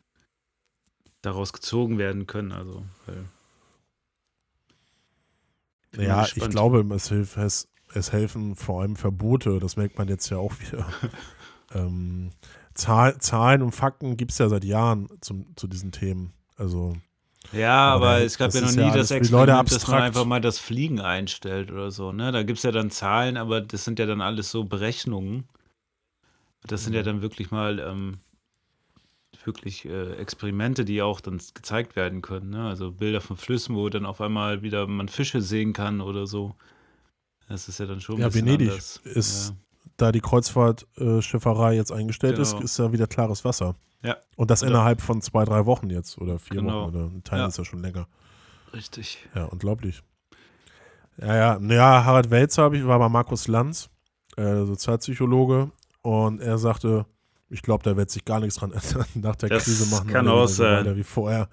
[1.21, 2.51] daraus gezogen werden können.
[2.51, 2.83] Also,
[5.95, 10.29] Ja, ich glaube, es, hilft, es, es helfen vor allem Verbote, das merkt man jetzt
[10.29, 10.85] ja auch wieder.
[11.73, 12.31] ähm,
[12.73, 16.33] Zahl, Zahlen und Fakten gibt es ja seit Jahren zum, zu diesen Themen.
[16.57, 16.97] Also,
[17.53, 20.41] Ja, Aber aber es gab ja noch nie ja das Experiment, dass man einfach mal
[20.41, 22.11] das Fliegen einstellt oder so.
[22.11, 22.31] Ne?
[22.31, 25.45] Da gibt es ja dann Zahlen, aber das sind ja dann alles so Berechnungen.
[26.65, 27.05] Das sind ja Mhm.
[27.05, 28.19] dann wirklich mal ähm,
[29.43, 32.51] wirklich äh, Experimente, die auch dann gezeigt werden können.
[32.51, 32.65] Ne?
[32.67, 36.55] Also Bilder von Flüssen, wo dann auf einmal wieder man Fische sehen kann oder so.
[37.49, 39.01] Das ist ja dann schon ein Ja, Venedig anders.
[39.03, 39.53] ist-
[39.97, 42.41] da die Kreuzfahrtschifferei jetzt eingestellt Genau.
[42.59, 43.75] ist, ist ja wieder klares Wasser.
[44.01, 44.17] Ja.
[44.35, 46.81] Und das Oder- innerhalb von zwei, drei Wochen jetzt oder vier Genau.
[46.87, 47.47] Wochen oder ein Teil Ja.
[47.47, 48.07] ist ja schon länger.
[48.73, 49.27] Richtig.
[49.35, 50.01] Ja, unglaublich.
[51.17, 53.89] Ja, ja, naja, Harald Welzer habe ich, war bei Markus Lanz,
[54.35, 55.69] äh, Sozialpsychologe,
[56.01, 57.05] und er sagte,
[57.49, 59.05] ich glaube, da wird sich gar nichts dran ändern.
[59.13, 60.79] Nach der Das Krise machen kann auch sein.
[60.85, 61.47] weiter wie vorher.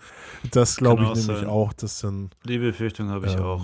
[0.51, 1.47] Das glaube ich nämlich sein.
[1.47, 1.75] auch.
[1.75, 3.63] Das dann, Die Befürchtung habe ich ähm, auch.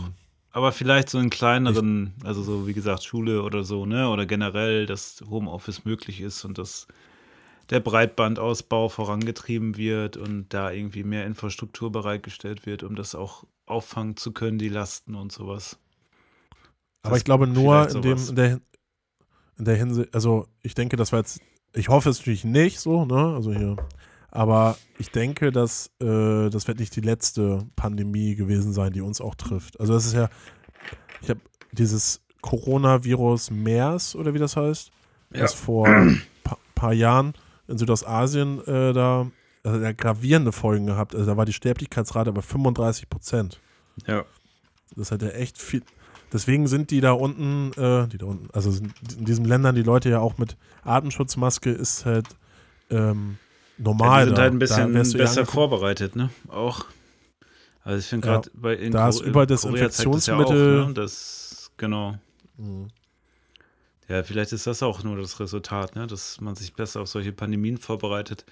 [0.56, 4.08] Aber vielleicht so in kleineren, also so wie gesagt, Schule oder so, ne?
[4.08, 6.86] Oder generell, dass Homeoffice möglich ist und dass
[7.68, 14.16] der Breitbandausbau vorangetrieben wird und da irgendwie mehr Infrastruktur bereitgestellt wird, um das auch auffangen
[14.16, 15.78] zu können, die Lasten und sowas.
[17.02, 18.60] Aber Das ich glaube nur in dem, in der,
[19.58, 21.38] in der Hinsicht, also ich denke, das war jetzt,
[21.74, 23.76] ich hoffe es natürlich nicht so, ne, also hier,
[24.36, 29.20] aber ich denke, dass äh, das wird nicht die letzte Pandemie gewesen sein, die uns
[29.20, 29.80] auch trifft.
[29.80, 30.28] Also das ist ja,
[31.22, 31.40] ich habe
[31.72, 34.90] dieses Coronavirus MERS oder wie das heißt,
[35.32, 35.40] Ja.
[35.40, 37.32] das vor ein pa paar Jahren
[37.68, 39.26] in Südostasien äh, da,
[39.64, 41.14] also der gravierende Folgen gehabt.
[41.14, 43.60] Also da war die Sterblichkeitsrate bei 35 Prozent.
[44.06, 44.24] Ja.
[44.94, 45.82] Das hat ja echt viel.
[46.32, 49.82] Deswegen sind die da unten, äh, die da unten, also sind in diesen Ländern die
[49.82, 52.26] Leute ja auch mit Atemschutzmaske ist halt
[52.90, 53.38] ähm,
[53.78, 54.20] normal.
[54.20, 56.30] ja die sind halt ein bisschen ja besser vorbereitet, ne?
[56.48, 56.84] Auch.
[57.82, 58.34] Also ich finde Ja.
[58.34, 60.94] gerade bei in Da ist Ko- überall das Korea zeigt das ja auch, Infektionsmittel- ne?
[60.94, 62.18] Das, genau.
[62.56, 62.88] Mhm.
[64.08, 66.06] Ja, vielleicht ist das auch nur das Resultat, ne?
[66.06, 68.44] dass man sich besser auf solche Pandemien vorbereitet.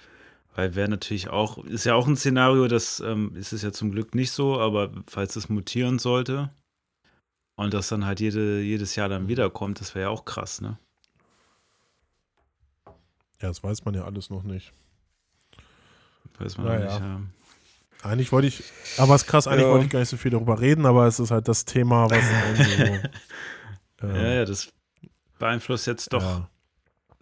[0.53, 3.91] Weil wäre natürlich auch, ist ja auch ein Szenario, das ähm, ist es ja zum
[3.91, 6.49] Glück nicht so, aber falls es mutieren sollte
[7.57, 10.77] und das dann halt jede, jedes Jahr dann wiederkommt, das wäre ja auch krass, ne?
[13.41, 14.71] Ja, das weiß man ja alles noch nicht.
[16.39, 16.79] Weiß man Naja.
[16.85, 16.99] nicht.
[16.99, 17.21] Ja.
[18.09, 18.63] Eigentlich wollte ich,
[18.97, 19.71] aber es ist krass, eigentlich Ja.
[19.71, 22.19] wollte ich gar nicht so viel darüber reden, aber es ist halt das Thema, was
[24.01, 24.07] so.
[24.07, 24.71] ja, ja, das
[25.39, 26.49] beeinflusst jetzt doch Ja.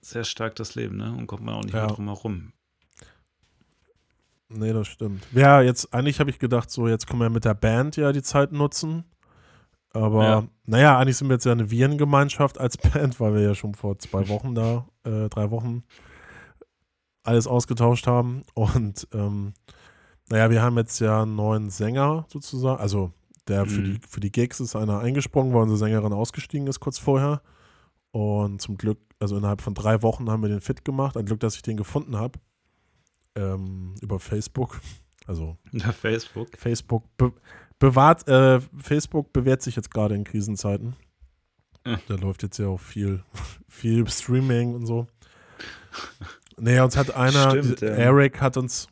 [0.01, 1.12] sehr stark das Leben, ne?
[1.12, 1.86] Und kommt man auch nicht Ja.
[1.86, 2.51] mehr drum herum.
[4.49, 5.26] Nee, das stimmt.
[5.32, 8.22] Ja, jetzt, eigentlich habe ich gedacht, so, jetzt können wir mit der Band ja die
[8.22, 9.04] Zeit nutzen.
[9.93, 10.43] Aber, Ja.
[10.66, 13.97] naja, eigentlich sind wir jetzt ja eine Virengemeinschaft als Band, weil wir ja schon vor
[13.99, 15.84] zwei Wochen da, äh, drei Wochen
[17.24, 18.43] alles ausgetauscht haben.
[18.53, 19.53] Und, ähm,
[20.30, 22.82] naja, wir haben jetzt ja einen neuen Sänger sozusagen.
[22.82, 23.11] Also,
[23.47, 23.84] der für, Mhm.
[23.86, 27.41] die, für die Gigs ist einer eingesprungen, weil unsere Sängerin ausgestiegen ist kurz vorher.
[28.11, 31.17] Und zum Glück, also innerhalb von drei Wochen haben wir den fit gemacht.
[31.17, 32.39] Ein Glück, dass ich den gefunden habe.
[33.36, 34.80] Ähm, über Facebook.
[35.26, 36.49] Also Ja, Facebook.
[36.57, 37.34] Facebook be
[37.80, 40.95] bewahrt, äh, Facebook bewährt sich jetzt gerade in Krisenzeiten.
[41.86, 41.99] Ja.
[42.07, 43.24] Da läuft jetzt ja auch viel,
[43.67, 45.07] viel Streaming und so.
[46.58, 47.89] Nee, uns hat einer, Stimmt, ja.
[47.89, 48.88] Eric hat uns,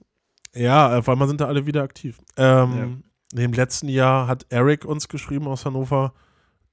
[0.55, 2.19] ja, auf einmal sind da alle wieder aktiv.
[2.37, 3.03] Ähm,
[3.33, 6.13] Im letzten Jahr hat Eric uns geschrieben aus Hannover,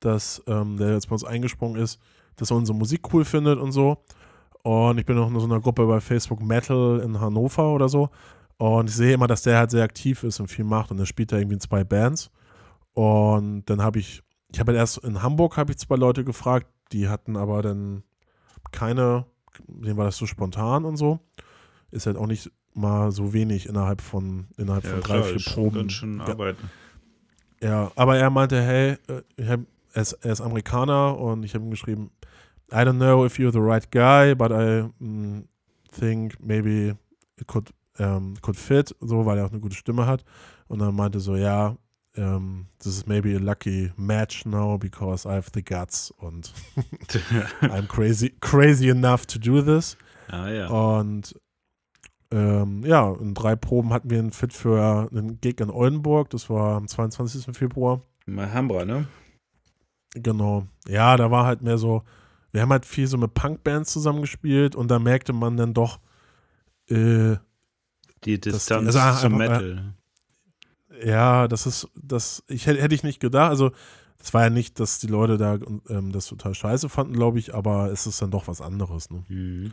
[0.00, 2.00] dass ähm, der jetzt bei uns eingesprungen ist,
[2.36, 4.04] dass er unsere Musik cool findet und so.
[4.62, 8.10] Und ich bin auch in so einer Gruppe bei Facebook Metal in Hannover oder so.
[8.58, 10.90] Und ich sehe immer, dass der halt sehr aktiv ist und viel macht.
[10.90, 12.30] Und er spielt da irgendwie in zwei Bands.
[12.92, 14.22] Und dann habe ich,
[14.52, 18.02] ich habe halt erst in Hamburg habe ich zwei Leute gefragt, die hatten aber dann
[18.72, 19.26] keine,
[19.66, 21.20] denen war das so spontan und so.
[21.90, 25.78] Ist halt auch nicht mal so wenig innerhalb von, innerhalb von drei, vier ist Proben.
[25.78, 26.26] Ganz schön Ja.
[26.26, 26.70] arbeiten.
[27.62, 29.60] Ja, aber er meinte, hey, äh, ich hab,
[29.92, 32.10] er, ist, er ist Amerikaner und ich habe ihm geschrieben,
[32.70, 35.44] I don't know if you're the right guy, but I mm,
[35.90, 36.96] think maybe
[37.36, 40.24] it could, ähm, could fit, so, weil er auch eine gute Stimme hat.
[40.68, 41.76] Und dann meinte so, ja,
[42.18, 46.52] ähm, this is maybe a lucky match now because I have the guts und
[47.62, 49.96] I'm crazy, crazy enough to do this.
[50.28, 50.66] ah ja.
[50.68, 51.34] Und
[52.30, 56.28] ähm, ja, in drei Proben hatten wir einen Fit für einen Gig in Oldenburg.
[56.30, 57.56] Das war am 22.
[57.56, 58.02] Februar.
[58.26, 59.06] Mal Hambra, ne?
[60.14, 60.66] Genau.
[60.86, 62.02] Ja, da war halt mehr so,
[62.52, 66.00] wir haben halt viel so mit Punkbands zusammengespielt und da merkte man dann doch,
[66.90, 67.36] äh,
[68.24, 69.94] Die die- Distanz also einfach- zum äh, Metal.
[71.04, 73.70] Ja, das ist, das, ich hätte, ich nicht gedacht, also
[74.20, 77.54] es war ja nicht, dass die Leute da ähm, das total scheiße fanden, glaube ich,
[77.54, 79.24] aber es ist dann doch was anderes, ne?
[79.28, 79.72] Mhm.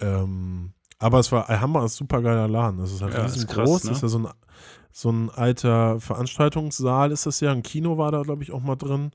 [0.00, 2.78] Ähm, aber es war, Alhambra ist ein super geiler Laden.
[2.78, 3.84] Das ist halt Ja, riesengroß.
[3.84, 3.90] ne?
[3.90, 4.28] Das ist ja so ein,
[4.92, 7.50] so ein alter Veranstaltungssaal ist das ja.
[7.50, 9.10] Ein Kino war da, glaube ich, auch mal drin.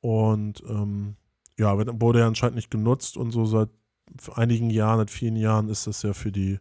[0.00, 1.16] Und ähm,
[1.58, 3.70] ja, wurde ja anscheinend nicht genutzt und so seit
[4.34, 6.58] einigen Jahren, seit vielen Jahren ist das ja für die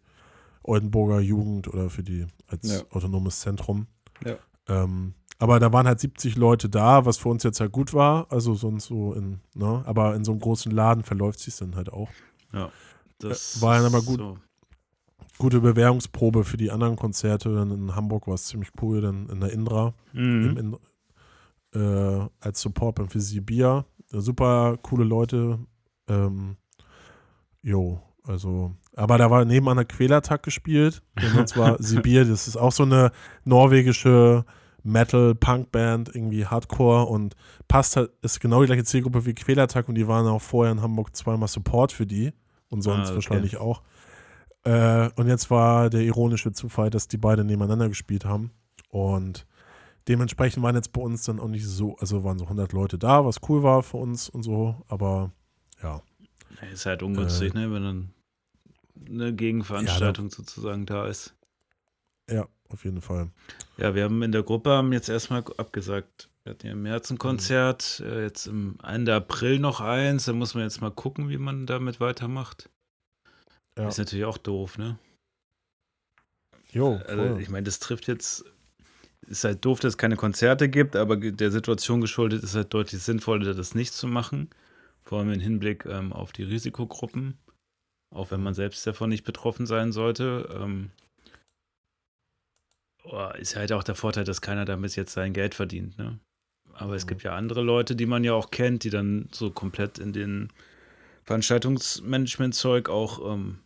[0.64, 2.82] Oldenburger Jugend oder für die als Ja.
[2.91, 3.88] autonomes Zentrum.
[4.26, 4.36] Ja.
[4.68, 8.32] Ähm, aber da waren halt 70 Leute da, was für uns jetzt halt gut war.
[8.32, 9.82] Also sonst so in, ne?
[9.88, 12.09] Aber in so einem großen Laden verläuft sich dann halt auch.
[13.18, 14.20] Das war dann aber gut.
[14.20, 14.38] So.
[15.38, 17.53] gute Bewährungsprobe für die anderen Konzerte.
[17.55, 20.78] Dann in Hamburg war es ziemlich cool, dann in der Indra Mhm.
[21.74, 23.86] In, äh, als Support beim Physibia.
[24.09, 25.57] Super coole Leute.
[26.07, 26.57] Ähm,
[27.64, 31.02] jo, also, aber da war nebenan der Quälertag gespielt.
[31.22, 33.12] Und sonst war Sibir, das ist auch so eine
[33.46, 34.46] norwegische
[34.84, 37.36] Metal-Punk-Band, irgendwie Hardcore und
[37.68, 40.82] passt halt, ist genau die gleiche Zielgruppe wie Quälertag und die waren auch vorher in
[40.82, 42.34] Hamburg zweimal Support für die
[42.70, 43.16] und sonst Ah, okay.
[43.16, 43.82] wahrscheinlich auch.
[44.64, 48.52] Äh, und jetzt war der ironische Zufall, dass die beide nebeneinander gespielt haben
[48.89, 49.46] und
[50.08, 53.26] dementsprechend waren jetzt bei uns dann auch nicht so, also waren so 100 Leute da,
[53.26, 55.32] was cool war für uns und so, aber
[55.84, 56.02] ja.
[56.62, 57.72] Ja, Ist halt ungünstig, Äh, ne?
[57.74, 58.14] Wenn dann
[59.10, 61.34] eine Gegenveranstaltung sozusagen da ist.
[62.30, 63.30] Ja, auf jeden Fall.
[63.78, 66.30] Ja, wir haben in der Gruppe haben jetzt erstmal abgesagt.
[66.43, 67.20] Wir hatten ja im März ein Mhm.
[67.20, 70.26] Konzert, äh, jetzt im Ende April noch eins.
[70.26, 72.70] Da muss man jetzt mal gucken, wie man damit weitermacht.
[73.78, 73.88] Ja.
[73.88, 74.97] Ist natürlich auch doof, ne?
[76.72, 77.41] Jo, Also, voll.
[77.41, 78.45] ich meine, das trifft jetzt.
[79.28, 83.02] Ist halt doof, dass es keine Konzerte gibt, aber der Situation geschuldet ist halt deutlich
[83.04, 84.49] sinnvoller, das nicht zu machen.
[85.04, 87.38] Vor allem im Hinblick ähm, auf die Risikogruppen.
[88.12, 90.47] Auch wenn man selbst davon nicht betroffen sein sollte.
[90.62, 90.91] Ähm,
[93.39, 95.97] ist halt auch der Vorteil, dass keiner damit jetzt sein Geld verdient.
[95.97, 96.20] Ne?
[96.74, 97.09] Aber es Mhm.
[97.09, 100.49] gibt ja andere Leute, die man ja auch kennt, die dann so komplett in den
[101.24, 103.59] Veranstaltungsmanagement-Zeug auch ähm,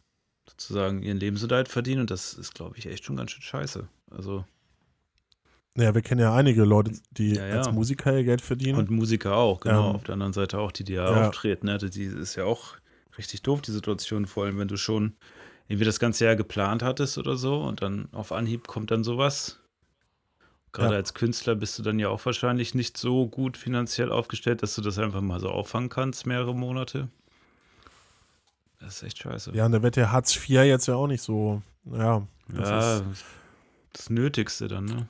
[0.49, 2.01] sozusagen ihren Lebensunterhalt verdienen.
[2.01, 3.87] Und das ist, glaube ich, echt schon ganz schön scheiße.
[4.11, 4.45] Also,
[5.77, 7.57] Ja, wir kennen ja einige Leute, die Ja, ja.
[7.57, 8.77] als Musiker ihr Geld verdienen.
[8.77, 9.89] und Musiker auch, genau.
[9.89, 11.27] Ähm, Auf der anderen Seite auch, die, die ja, ja.
[11.27, 11.65] auftreten.
[11.67, 11.77] Ne?
[11.77, 12.77] Die ist ja auch
[13.17, 14.25] richtig doof, die Situation.
[14.25, 15.15] Vor allem, wenn du schon
[15.67, 19.59] irgendwie das ganze Jahr geplant hattest oder so und dann auf Anhieb kommt dann sowas.
[20.71, 20.97] Gerade Ja.
[20.97, 24.81] als Künstler bist du dann ja auch wahrscheinlich nicht so gut finanziell aufgestellt, dass du
[24.81, 27.07] das einfach mal so auffangen kannst, mehrere Monate.
[28.79, 29.51] Das ist echt scheiße.
[29.55, 31.61] ja, und da wird der Hartz IV jetzt ja auch nicht so
[31.91, 33.23] Ja, das ja, ist,
[33.93, 35.07] das Nötigste dann, ne?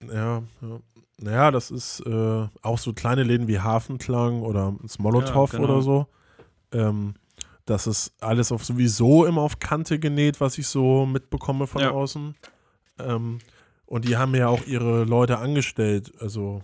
[0.00, 0.80] ja, ja.
[1.18, 5.72] Naja, das ist äh, auch so kleine Läden wie Hafenklang oder Smolotov Ja, genau.
[5.72, 6.06] oder so.
[6.72, 7.14] Ähm,
[7.66, 11.90] das ist alles auf sowieso immer auf Kante genäht, was ich so mitbekomme von Ja.
[11.90, 12.34] außen.
[13.00, 13.38] Ähm,
[13.86, 16.62] und die haben ja auch ihre Leute angestellt, also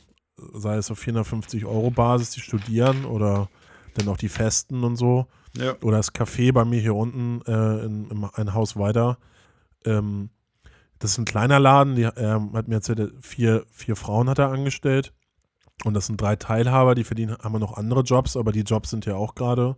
[0.54, 3.48] sei es auf 450 Euro Basis, die studieren oder
[3.94, 5.26] dann auch die Festen und so.
[5.54, 5.74] Ja.
[5.82, 9.18] Oder das Café bei mir hier unten äh, in, im, ein Haus weiter.
[9.84, 10.30] Ähm,
[10.98, 14.50] das ist ein kleiner Laden, die ähm, hat mir erzählt, vier, vier Frauen hat er
[14.50, 15.12] angestellt.
[15.84, 19.04] Und das sind drei Teilhaber, die verdienen, haben noch andere Jobs, aber die Jobs sind
[19.04, 19.76] ja auch gerade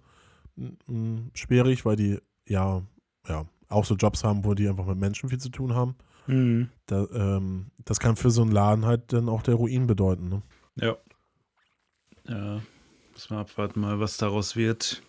[1.35, 2.83] schwierig, weil die ja,
[3.29, 5.97] ja auch so Jobs haben, wo die einfach mit Menschen viel zu tun haben.
[6.27, 6.69] Mhm.
[6.87, 10.29] Da, ähm, das kann für so einen Laden halt dann auch der Ruin bedeuten.
[10.29, 10.43] Ne?
[10.77, 10.97] Ja.
[12.29, 12.63] Ja.
[13.13, 15.03] Muss man abwarten mal, was daraus wird.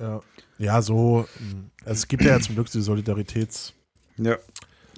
[0.00, 0.20] Ja.
[0.58, 3.72] ja, so, mm, also es gibt ja zum Glück die Solidaritäts-
[4.16, 4.36] Ja.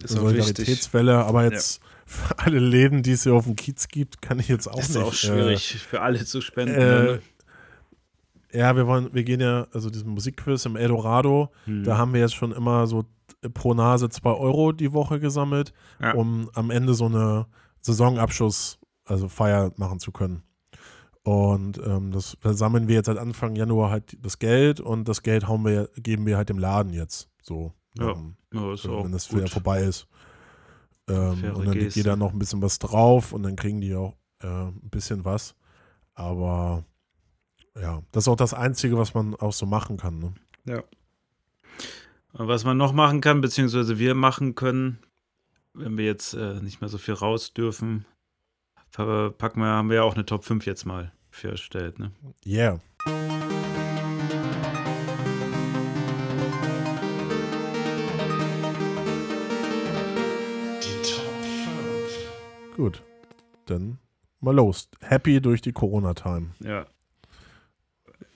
[0.03, 0.45] Ist auch wichtig.
[0.45, 4.49] Solidaritätswelle, aber jetzt für alle Läden, die es hier auf dem Kiez gibt, kann ich
[4.49, 4.99] jetzt auch Ist nicht.
[5.05, 6.75] auch schwierig für alle zu spenden.
[6.75, 7.09] Äh, ne?
[7.11, 7.19] äh,
[8.57, 11.85] ja, wir wollen, wir gehen ja, also diesen Musikquiz im Eldorado, Hm.
[11.85, 13.05] da haben wir jetzt schon immer so
[13.55, 16.15] pro Nase zwei Euro die Woche gesammelt, Ja.
[16.15, 17.47] um am Ende so eine
[17.81, 20.43] Saisonabschluss, also Feier machen zu können.
[21.23, 25.23] Und ähm, das, da sammeln wir jetzt seit Anfang Januar halt das Geld und das
[25.23, 27.29] Geld hauen wir, geben wir halt dem Laden jetzt.
[27.43, 27.73] So.
[27.99, 29.39] Ja, ähm, ja, ist auch wenn das gut.
[29.39, 30.07] wieder vorbei ist.
[31.09, 31.99] Ähm, und dann Geste.
[32.01, 35.55] jeder noch ein bisschen was drauf und dann kriegen die auch äh, ein bisschen was.
[36.15, 36.85] Aber
[37.81, 40.19] ja, das ist auch das Einzige, was man auch so machen kann.
[40.19, 40.35] Ne?
[40.65, 40.83] Ja.
[42.33, 44.99] Und Was man noch machen kann, beziehungsweise wir machen können,
[45.73, 48.05] wenn wir jetzt äh, nicht mehr so viel raus dürfen,
[48.93, 51.99] packen wir, haben wir ja auch eine Top 5 jetzt mal für erstellt.
[51.99, 52.13] Ne?
[52.45, 52.81] Yeah.
[60.83, 61.43] Die Top
[62.69, 62.77] 5.
[62.77, 63.03] Gut.
[63.65, 63.99] Dann
[64.41, 64.91] mal los.
[65.01, 66.51] Happy durch die Corona-Time.
[66.61, 66.87] Ja.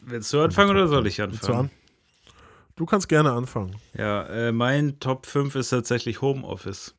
[0.00, 1.58] Willst du anfangen oder soll ich du anfangen?
[1.58, 1.70] an?
[2.76, 3.76] Du kannst gerne anfangen.
[3.96, 6.94] Ja, äh, mein Top 5 ist tatsächlich Homeoffice.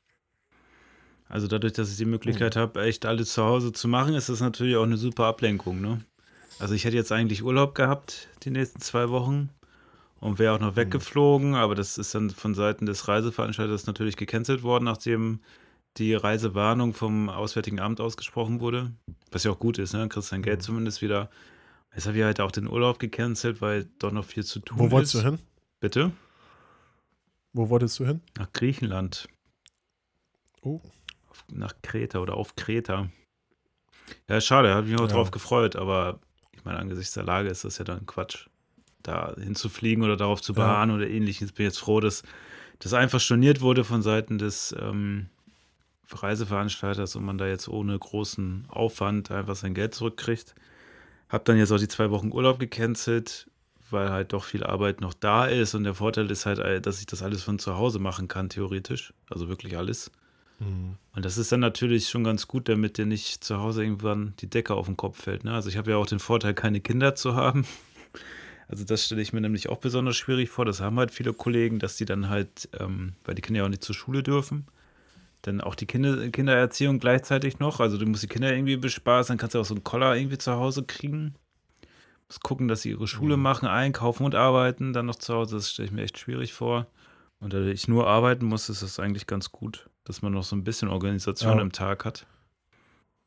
[1.27, 4.41] Also dadurch, dass ich die Möglichkeit habe, echt alles zu Hause zu machen, ist das
[4.41, 6.01] natürlich auch eine super Ablenkung, ne?
[6.59, 9.49] Also ich hätte jetzt eigentlich Urlaub gehabt die nächsten zwei Wochen
[10.19, 14.61] und wäre auch noch weggeflogen, aber das ist dann von Seiten des Reiseveranstalters natürlich gecancelt
[14.61, 15.39] worden, nachdem
[15.97, 18.91] die Reisewarnung vom Auswärtigen Amt ausgesprochen wurde.
[19.31, 19.99] Was ja auch gut ist, ne?
[19.99, 21.29] Dann kriegst dein Geld zumindest wieder.
[21.93, 24.85] Jetzt habe ich halt auch den Urlaub gecancelt, weil doch noch viel zu tun Wo
[24.85, 24.91] ist.
[24.91, 25.39] wolltest du hin?
[25.79, 26.11] Bitte?
[27.53, 28.21] Wo wolltest du hin?
[28.37, 29.27] Nach Griechenland.
[30.61, 30.79] Oh.
[31.29, 33.09] Auf, nach Kreta oder auf Kreta.
[34.29, 35.13] Ja, schade, habe ich mich auch Ja.
[35.15, 36.19] drauf gefreut, aber
[36.53, 38.47] ich meine, angesichts der Lage ist das ja dann Quatsch,
[39.03, 40.57] da hinzufliegen oder darauf zu Ja.
[40.57, 41.51] beharren oder ähnliches.
[41.51, 42.23] Bin jetzt froh, dass
[42.79, 45.29] das einfach storniert wurde von Seiten des ähm,
[46.09, 50.55] Reiseveranstalters und man da jetzt ohne großen Aufwand einfach sein Geld zurückkriegt.
[51.31, 53.49] Hab dann jetzt auch die zwei Wochen Urlaub gecancelt,
[53.89, 56.99] weil halt doch viel Arbeit noch da ist und der Vorteil ist halt, äh, dass
[56.99, 59.13] ich das alles von zu Hause machen kann, theoretisch.
[59.29, 60.11] Also wirklich alles.
[60.59, 60.97] Hm.
[61.15, 64.49] Und das ist dann natürlich schon ganz gut, damit dir nicht zu Hause irgendwann die
[64.49, 65.45] Decke auf den Kopf fällt.
[65.45, 65.53] Ne?
[65.53, 67.65] Also ich habe ja auch den Vorteil, keine Kinder zu haben.
[68.67, 70.63] Also das stelle ich mir nämlich auch besonders schwierig vor.
[70.63, 73.69] Das haben halt viele Kollegen, dass die dann halt, ähm, weil die Kinder ja auch
[73.69, 74.65] nicht zur Schule dürfen,
[75.43, 77.79] dann auch die Kinder, Kindererziehung gleichzeitig noch.
[77.79, 80.37] Also du musst die Kinder irgendwie bespaßen, dann kannst du auch so einen Koller irgendwie
[80.37, 81.35] zu Hause kriegen.
[82.27, 85.55] Musst gucken, dass sie ihre Schule machen, einkaufen und arbeiten, dann noch zu Hause.
[85.55, 86.87] Das stelle ich mir echt schwierig vor.
[87.39, 90.55] Und da ich nur arbeiten muss, ist das eigentlich ganz gut, dass man noch so
[90.55, 91.61] ein bisschen Organisation Ja.
[91.61, 92.27] im Tag hat.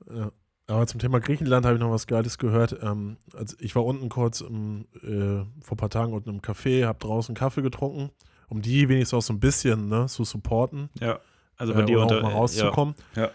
[0.09, 0.31] Ja.
[0.67, 2.79] Aber zum Thema Griechenland habe ich noch was Geiles gehört.
[2.81, 6.87] Ähm, also ich war unten kurz im, äh, vor ein paar Tagen unten im Café,
[6.87, 8.11] habe draußen Kaffee getrunken,
[8.49, 10.89] um die wenigstens auch so ein bisschen ne, zu supporten.
[11.01, 11.21] Ja.
[11.57, 12.95] Also bei äh, dir oder unter, auch mal rauszukommen.
[13.15, 13.31] Ja.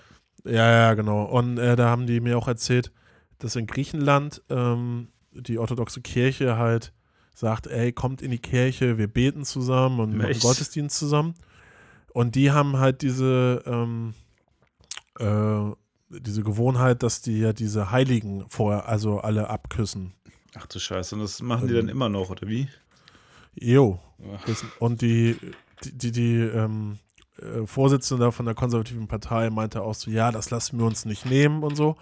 [0.45, 1.24] Ja, ja, genau.
[1.24, 2.91] Und äh, da haben die mir auch erzählt,
[3.39, 6.93] dass in Griechenland ähm, die orthodoxe Kirche halt
[7.34, 10.41] sagt, ey, kommt in die Kirche, wir beten zusammen und machen Echt?
[10.41, 11.36] Gottesdienst zusammen.
[12.13, 14.13] Und die haben halt diese, ähm,
[15.20, 15.72] äh,
[16.09, 20.13] diese Gewohnheit, dass die ja diese Heiligen vorher, also alle abküssen.
[20.55, 22.67] Ach du Scheiße, und das machen die dann immer noch, oder wie?
[23.53, 23.99] Jo.
[24.45, 25.38] Das, und die,
[25.84, 26.97] die, die, die ähm,
[27.42, 31.26] äh, Vorsitzende von der konservativen Partei meinte auch so, ja, das lassen wir uns nicht
[31.26, 31.96] nehmen und so.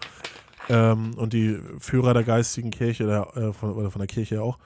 [0.69, 4.57] Ähm, und die Führer der geistigen Kirche, der, äh, von, oder von der Kirche auch.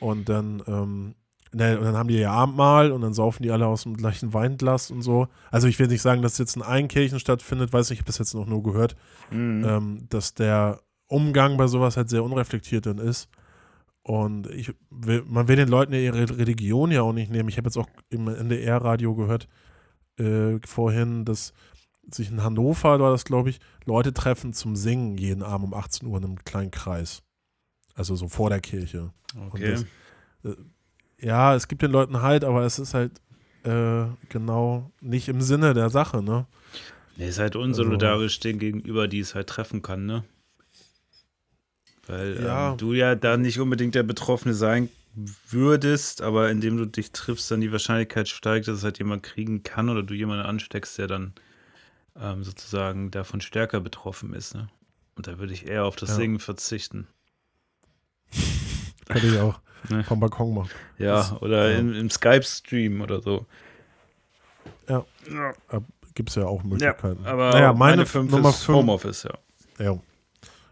[0.00, 1.14] Und dann, ähm,
[1.52, 4.34] ne, und dann haben die ihr Abendmahl und dann saufen die alle aus dem gleichen
[4.34, 5.28] Weinglas und so.
[5.50, 8.08] Also ich will nicht sagen, dass jetzt in allen Kirchen stattfindet, weiß nicht, ich habe
[8.08, 8.96] das jetzt noch nur gehört,
[9.30, 9.64] Mhm.
[9.66, 13.28] ähm, dass der Umgang bei sowas halt sehr unreflektiert dann ist.
[14.02, 17.48] Und ich will, man will den Leuten ja ihre Religion ja auch nicht nehmen.
[17.48, 19.48] Ich habe jetzt auch im NDR-Radio gehört
[20.18, 21.52] äh, vorhin, dass
[22.10, 26.08] sich in Hannover war das, glaube ich, Leute treffen zum Singen jeden Abend um 18
[26.08, 27.22] Uhr in einem kleinen Kreis.
[27.94, 29.12] Also so vor der Kirche.
[29.48, 29.72] Okay.
[29.72, 30.56] Das, äh,
[31.18, 33.20] ja, es gibt den Leuten halt, aber es ist halt
[33.64, 36.46] äh, genau nicht im Sinne der Sache, ne?
[37.16, 40.24] Nee, ist halt unsolidarisch denen gegenüber, die es halt treffen kann, ne?
[42.06, 42.72] Weil Ja.
[42.72, 47.50] ähm, du ja da nicht unbedingt der Betroffene sein würdest, aber indem du dich triffst,
[47.50, 51.06] dann die Wahrscheinlichkeit steigt, dass es halt jemand kriegen kann oder du jemanden ansteckst, der
[51.06, 51.32] dann
[52.20, 54.68] ähm, sozusagen davon stärker betroffen ist, ne?
[55.16, 56.14] Und da würde ich eher auf das Ja.
[56.16, 57.06] Singen verzichten.
[59.08, 60.02] Könnte ich auch Ne.
[60.02, 60.70] vom Balkon machen.
[60.98, 61.78] Ja, Das- oder ja.
[61.78, 63.46] Im, im Skype-Stream oder so.
[64.88, 65.04] Ja.
[65.30, 65.52] Ja,
[66.14, 67.24] Gibt es ja auch ja Möglichkeiten.
[67.24, 69.34] aber naja, meine, meine 5 Nummer ist 5 Homeoffice, ja.
[69.78, 69.98] Ja.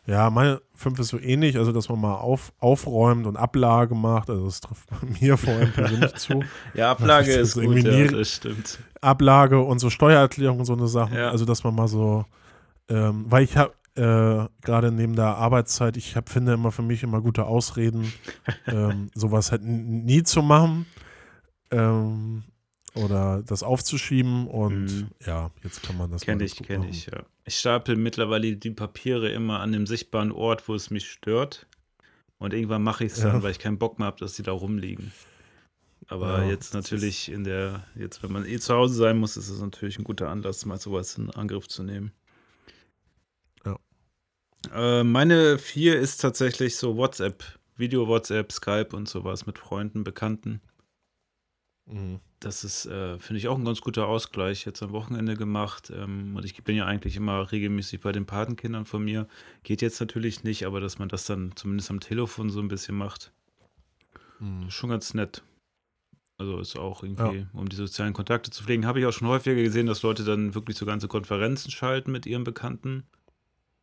[0.06, 4.28] Ja, meine 5 ist so ähnlich, also dass man mal auf, aufräumt und Ablage macht.
[4.28, 6.42] Also das trifft bei mir vor allem persönlich zu.
[6.74, 8.78] Ja, Ablage Das ist gut, ja, das stimmt.
[9.00, 11.16] Ablage und so Steuererklärung und so eine Sachen.
[11.16, 11.30] Ja.
[11.30, 12.24] Also dass man mal so,
[12.88, 17.02] ähm, weil ich habe äh, gerade neben der Arbeitszeit, ich hab, finde immer für mich
[17.02, 18.12] immer gute Ausreden,
[18.66, 20.86] ähm, sowas halt nie zu machen
[21.74, 22.44] ähm,
[22.94, 25.10] oder das aufzuschieben und Mhm.
[25.26, 26.90] ja, jetzt kann man das Kenn mal ich, ganz gut kenn machen.
[26.90, 27.24] ich, ja.
[27.44, 31.66] Ich stapel mittlerweile die Papiere immer an dem sichtbaren Ort, wo es mich stört.
[32.38, 33.32] Und irgendwann mache ich es Ja.
[33.32, 35.12] dann, weil ich keinen Bock mehr habe, dass die da rumliegen.
[36.08, 39.48] Aber Ja, jetzt natürlich in der, jetzt wenn man eh zu Hause sein muss, ist
[39.48, 42.12] es natürlich ein guter Anlass, mal sowas in Angriff zu nehmen.
[43.64, 43.78] Ja.
[44.72, 47.42] Äh, meine vier ist tatsächlich so WhatsApp,
[47.76, 50.60] Video-WhatsApp, Skype und sowas mit Freunden, Bekannten.
[51.86, 52.20] Mhm.
[52.44, 54.66] Das ist, äh, finde ich, auch ein ganz guter Ausgleich.
[54.66, 55.90] Jetzt am Wochenende gemacht.
[55.94, 59.26] Ähm, und ich bin ja eigentlich immer regelmäßig bei den Patenkindern von mir.
[59.62, 62.96] Geht jetzt natürlich nicht, aber dass man das dann zumindest am Telefon so ein bisschen
[62.96, 63.32] macht,
[64.40, 64.66] Mhm.
[64.68, 65.42] ist schon ganz nett.
[66.36, 69.54] Also ist auch irgendwie, um die sozialen Kontakte zu pflegen, habe ich auch schon häufiger
[69.62, 73.04] gesehen, dass Leute dann wirklich so ganze Konferenzen schalten mit ihren Bekannten.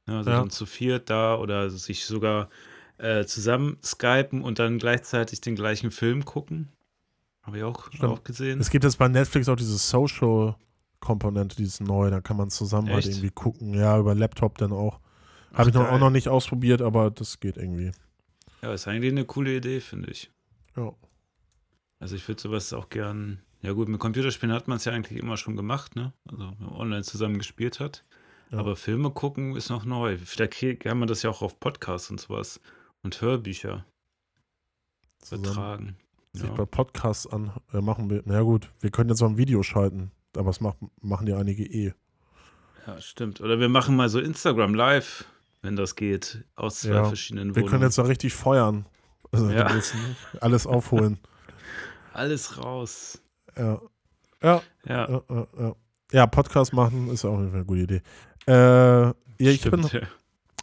[0.08, 0.40] Ja, also Ja.
[0.40, 2.50] dann zu viert da oder sich sogar
[2.98, 6.68] äh, zusammen skypen und dann gleichzeitig den gleichen Film gucken.
[7.52, 8.04] Habe ich auch, Stimmt.
[8.06, 8.62] auch gesehen.
[8.62, 13.00] Es gibt jetzt bei Netflix auch diese Social-Komponente, dieses neue, da kann man zusammen halt
[13.00, 13.10] Echt?
[13.10, 13.74] irgendwie gucken.
[13.74, 15.02] Ja, über Laptop dann auch.
[15.54, 15.92] Habe ich noch, geil.
[15.92, 17.92] auch noch nicht ausprobiert, aber das geht irgendwie.
[18.62, 20.32] Ja, ist eigentlich eine coole Idee, finde ich.
[20.78, 20.94] Ja.
[22.00, 23.42] Also ich würde sowas auch gern.
[23.62, 26.14] Ja gut, mit Computerspielen hat man es ja eigentlich immer schon gemacht, ne?
[26.30, 28.06] Also wenn man online zusammen gespielt hat.
[28.50, 28.60] Ja.
[28.60, 30.18] Aber Filme gucken ist noch neu.
[30.18, 32.62] Vielleicht kann man das ja auch auf Podcasts und sowas
[33.04, 33.86] und Hörbücher
[35.20, 35.98] Zusammen
[36.34, 36.40] übertragen.
[36.40, 36.56] sich Ja.
[36.56, 38.22] bei Podcasts an äh, machen wir.
[38.26, 41.64] Na gut, wir können jetzt mal ein Video schalten, aber das macht, machen ja einige
[41.66, 41.94] eh.
[42.88, 43.42] ja, stimmt.
[43.42, 45.26] Oder wir machen mal so Instagram live,
[45.62, 47.04] wenn das geht, aus zwei Ja.
[47.06, 47.72] verschiedenen Wir Wohnungen.
[47.72, 48.86] können jetzt da richtig feuern.
[49.32, 49.70] Also Ja.
[49.74, 49.82] wir
[50.44, 51.20] alles aufholen.
[52.14, 53.22] Alles raus.
[53.58, 53.80] Ja.
[54.44, 55.76] Ja, Ja, ja, ja, ja.
[56.12, 58.02] ja, Podcast machen ist auch eine gute Idee.
[58.48, 59.94] Äh, ja, ich bin, stimmt.
[59.94, 60.02] ja.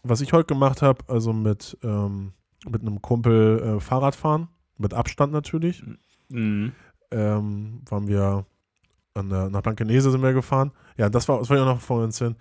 [0.02, 2.32] was ich heute gemacht habe, also mit, ähm,
[2.68, 4.48] mit einem Kumpel äh, Fahrrad fahren,
[4.78, 5.82] mit Abstand natürlich.
[6.30, 6.72] Mhm.
[7.10, 8.44] ähm, waren wir
[9.14, 10.72] an der, nach Blankenese sind wir gefahren.
[10.96, 12.36] Ja, das war, das war ja noch vorhin erzählen.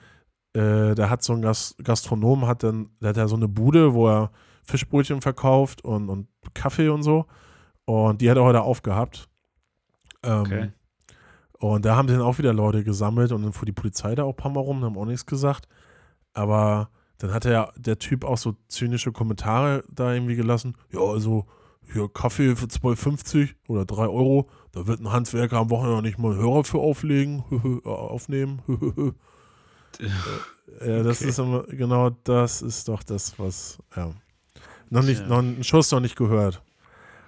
[0.53, 3.93] Äh, der hat so ein Gas, Gastronom, hat dann, der hat ja so eine Bude,
[3.93, 4.31] wo er
[4.63, 7.25] Fischbrötchen verkauft und, und Kaffee und so.
[7.85, 9.29] Und die hat er heute aufgehabt.
[10.23, 10.71] Ähm, Okay.
[11.59, 14.33] Und da haben dann auch wieder Leute gesammelt und dann fuhr die Polizei da auch
[14.33, 15.67] ein paar Mal rum, haben auch nichts gesagt.
[16.33, 20.75] Aber dann hat er der Typ auch so zynische Kommentare da irgendwie gelassen.
[20.91, 21.47] Ja, also
[21.91, 24.49] hier Kaffee für 2,50 oder 3 Euro.
[24.71, 27.43] Da wird ein Handwerker am Wochenende nicht mal einen Hörer für auflegen,
[27.85, 28.61] äh, aufnehmen.
[30.85, 31.29] ja, das Okay.
[31.29, 34.11] ist immer, genau das ist doch das, was, ja.
[34.89, 35.27] Noch nicht, Tja.
[35.27, 36.61] noch einen Schuss noch nicht gehört.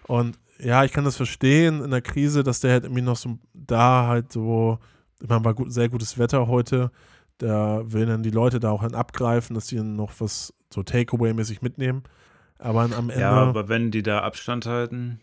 [0.07, 3.37] Und ja, ich kann das verstehen in der Krise, dass der halt irgendwie noch so
[3.53, 4.79] da halt so,
[5.21, 6.91] ich meine, war gut, sehr gutes Wetter heute.
[7.37, 10.81] Da will dann die Leute da auch dann abgreifen, dass die dann noch was so
[10.81, 12.03] Takeaway-mäßig mitnehmen.
[12.59, 13.19] Aber am Ende.
[13.19, 15.19] Ja, aber wenn die da Abstand halten,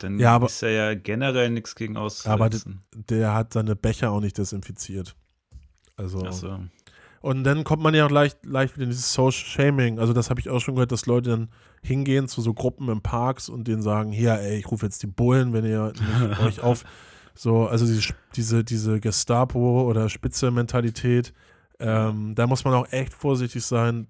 [0.00, 2.82] dann Ja, aber- ist ja, ja generell nichts gegen aber auszusetzen.
[2.92, 5.16] der hat seine Becher auch nicht desinfiziert.
[5.96, 6.24] Also.
[6.26, 6.58] Ach so.
[7.20, 9.98] Und dann kommt man ja auch leicht, leicht wieder in dieses Social Shaming.
[9.98, 11.48] Also, das habe ich auch schon gehört, dass Leute dann
[11.82, 15.06] hingehen zu so Gruppen im Parks und denen sagen: Hier, ey, ich rufe jetzt die
[15.06, 15.92] Bullen, wenn ihr
[16.44, 16.84] euch auf.
[17.34, 21.32] So, also diese, diese, diese Gestapo- oder Spitze-Mentalität.
[21.80, 24.06] Ähm, da muss man auch echt vorsichtig sein,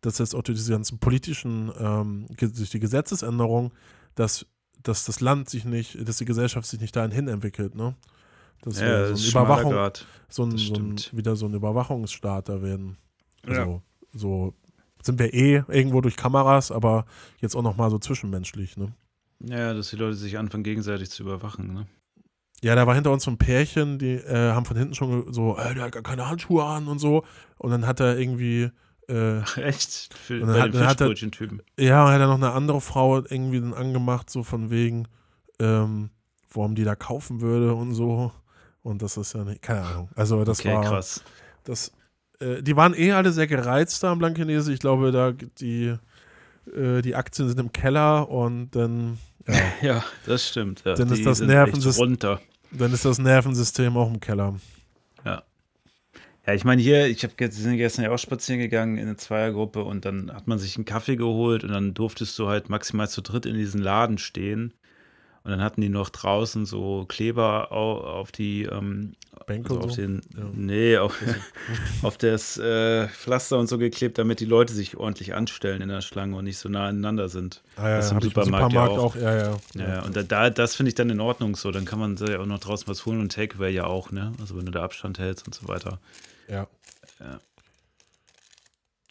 [0.00, 3.72] dass jetzt auch durch diese ganzen politischen, ähm, durch die Gesetzesänderung,
[4.14, 4.46] dass,
[4.82, 7.96] dass das Land sich nicht, dass die Gesellschaft sich nicht dahin hin entwickelt, ne?
[8.62, 10.06] Dass Ja, wir so Grad.
[10.28, 12.96] so ein, so ein, wieder so ein Überwachungsstaat da werden.
[13.46, 13.60] Ja.
[13.60, 13.82] Also
[14.12, 14.54] so
[15.02, 17.06] sind wir eh irgendwo durch Kameras, aber
[17.40, 18.92] jetzt auch nochmal so zwischenmenschlich, ne?
[19.40, 21.86] Ja, dass die Leute sich anfangen, gegenseitig zu überwachen, ne?
[22.60, 25.56] Ja, da war hinter uns so ein Pärchen, die äh, haben von hinten schon so,
[25.56, 27.24] äh, der hat gar keine Handschuhe an und so.
[27.56, 28.70] Und dann hat er irgendwie.
[29.08, 30.14] Äh, echt?
[30.14, 31.62] Für, Und dann bei hat- er- Fischbrötchen-Typen.
[31.78, 35.08] ja, hat er noch eine andere Frau irgendwie dann angemacht, so von wegen,
[35.60, 36.10] ähm,
[36.52, 38.32] warum die da kaufen würde und so.
[38.82, 40.08] Und das ist ja nicht, keine Ahnung.
[40.14, 40.84] Also, das Okay, war.
[40.84, 41.22] krass.
[41.64, 41.92] Das,
[42.40, 44.72] äh, die waren eh alle sehr gereizt da am Blankenese.
[44.72, 45.94] Ich glaube, da die,
[46.74, 50.82] äh, die Aktien sind im Keller und dann, ja, Ja, das stimmt.
[50.84, 50.94] Ja.
[50.94, 52.40] Dann ist Die das sind Nervensys- echt runter.
[52.70, 54.54] dann ist das Nervensystem auch im Keller.
[56.48, 59.84] Ja, ich meine, hier, ich habe sind gestern ja auch spazieren gegangen in eine Zweiergruppe
[59.84, 63.20] und dann hat man sich einen Kaffee geholt und dann durftest du halt maximal zu
[63.20, 64.72] dritt in diesem Laden stehen.
[65.44, 69.12] Und dann hatten die noch draußen so Kleber au- auf die, ähm,
[69.46, 70.00] Bänke also auf so.
[70.00, 70.44] den, Ja.
[70.54, 71.20] nee, auf,
[72.02, 76.00] auf das äh, Pflaster und so geklebt, damit die Leute sich ordentlich anstellen in der
[76.00, 77.60] Schlange und nicht so nah aneinander sind.
[77.76, 78.98] Ah, ja, Das ist im hab Supermarkt ja auch.
[78.98, 79.16] auch.
[79.16, 79.56] Ja, ja.
[79.76, 81.70] Ja, und da, da, das finde ich dann in Ordnung so.
[81.72, 84.32] Dann kann man ja auch noch draußen was holen und Takeaway ja auch, ne?
[84.40, 85.98] Also wenn du da Abstand hältst und so weiter.
[86.48, 86.66] Ja.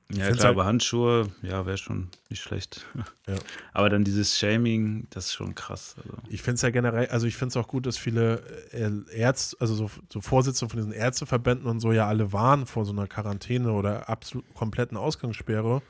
[0.09, 2.85] Ja, find's klar, halt- aber Handschuhe, ja, wäre schon nicht schlecht.
[3.27, 3.35] Ja.
[3.73, 5.95] Aber dann dieses Shaming, das ist schon krass.
[5.97, 6.13] Also.
[6.29, 9.57] Ich finde es ja generell, also ich finde es auch gut, dass viele äh, Ärzte,
[9.59, 13.05] also so, so Vorsitzende von diesen Ärzteverbänden und so ja alle waren vor so einer
[13.07, 15.81] Quarantäne oder absolut kompletten Ausgangssperre.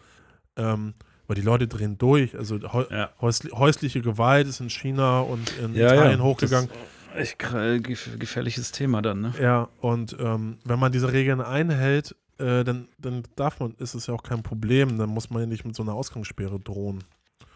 [0.56, 0.96] Ähm,
[1.28, 2.36] weil die Leute drehen durch.
[2.36, 3.12] Also häu Ja.
[3.22, 6.70] häusli häusliche Gewalt ist in China und in Ja, Italien ja, hochgegangen.
[7.18, 9.34] Echt gefährliches Thema dann, ne?
[9.42, 14.08] Ja, und ähm, wenn man diese Regeln einhält, äh, dann, dann darf man, ist es
[14.08, 14.98] ja auch kein Problem.
[14.98, 17.04] Dann muss man ja nicht mit so einer Ausgangssperre drohen.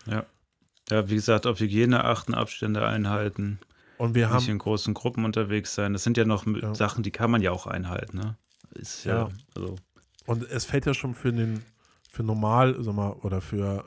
[0.08, 0.26] Ja.
[0.90, 3.60] Ja, wie gesagt, auf Hygiene achten, Abstände einhalten,
[3.98, 5.94] Und wir nicht haben, in großen Gruppen unterwegs sein.
[5.94, 6.74] Das sind ja noch Ja.
[6.74, 8.36] Sachen, die kann man ja auch einhalten, ne?
[8.74, 9.30] Ist ja, Ja.
[9.56, 9.76] also,
[10.26, 11.62] und es fällt ja schon für den,
[12.10, 13.86] für normal, sag mal, oder für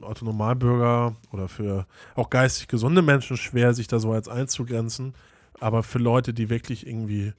[0.00, 5.14] Autonormalbürger oder für auch geistig gesunde Menschen schwer, sich da so als einzugrenzen.
[5.60, 7.32] Aber für Leute, die wirklich irgendwie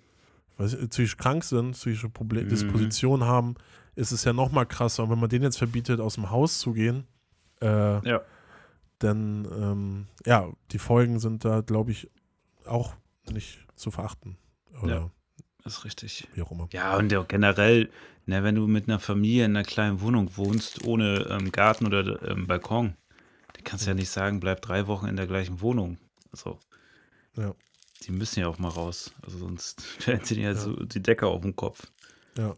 [0.58, 2.50] weiß psychisch krank sind, psychische Problem Mhm.
[2.50, 3.56] Dispositionen haben,
[3.96, 5.04] ist es ja noch mal krasser.
[5.04, 7.06] Und wenn man denen jetzt verbietet, aus dem Haus zu gehen,
[7.62, 8.22] äh, ja.
[9.00, 12.10] dann, ähm, ja, die Folgen sind da, glaube ich,
[12.66, 12.94] auch
[13.32, 14.38] nicht zu verachten.
[14.82, 15.12] Oder Ja.
[15.66, 16.28] Ist richtig.
[16.34, 16.68] wie auch immer.
[16.72, 17.90] Ja, und auch generell,
[18.26, 22.22] ne, wenn du mit einer Familie in einer kleinen Wohnung wohnst, ohne ähm, Garten oder
[22.30, 22.96] ähm, Balkon,
[23.54, 25.98] dann kannst du ja nicht sagen, bleib drei Wochen in der gleichen Wohnung.
[26.32, 26.60] Also,
[27.36, 27.54] Ja.
[28.06, 29.14] die müssen ja auch mal raus.
[29.24, 30.56] Also sonst fällt sie ja, Ja.
[30.56, 31.88] so die Decke auf den Kopf.
[32.38, 32.56] Ja.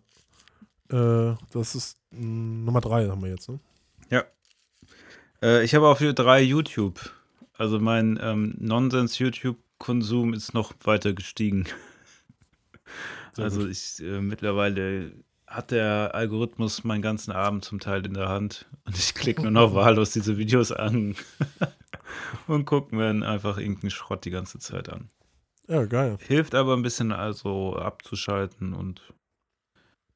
[0.89, 3.59] Äh, das ist mh, Nummer drei, haben wir jetzt, ne?
[5.41, 7.11] Äh, ich habe auch für drei YouTube.
[7.53, 11.65] Also mein ähm, Nonsens-YouTube-Konsum ist noch weiter gestiegen.
[13.33, 13.69] Sehr also gut.
[13.69, 15.11] ich äh, mittlerweile
[15.47, 19.51] hat der Algorithmus meinen ganzen Abend zum Teil in der Hand und ich klicke nur
[19.51, 21.15] noch wahllos diese Videos an
[22.47, 25.09] und gucke mir dann einfach irgendeinen Schrott die ganze Zeit an.
[25.67, 26.17] Ja, geil.
[26.25, 29.01] Hilft aber ein bisschen also abzuschalten und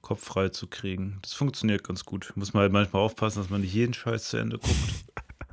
[0.01, 1.19] Kopf frei zu kriegen.
[1.21, 2.33] Das funktioniert ganz gut.
[2.35, 5.05] Muss man halt manchmal aufpassen, dass man nicht jeden Scheiß zu Ende guckt.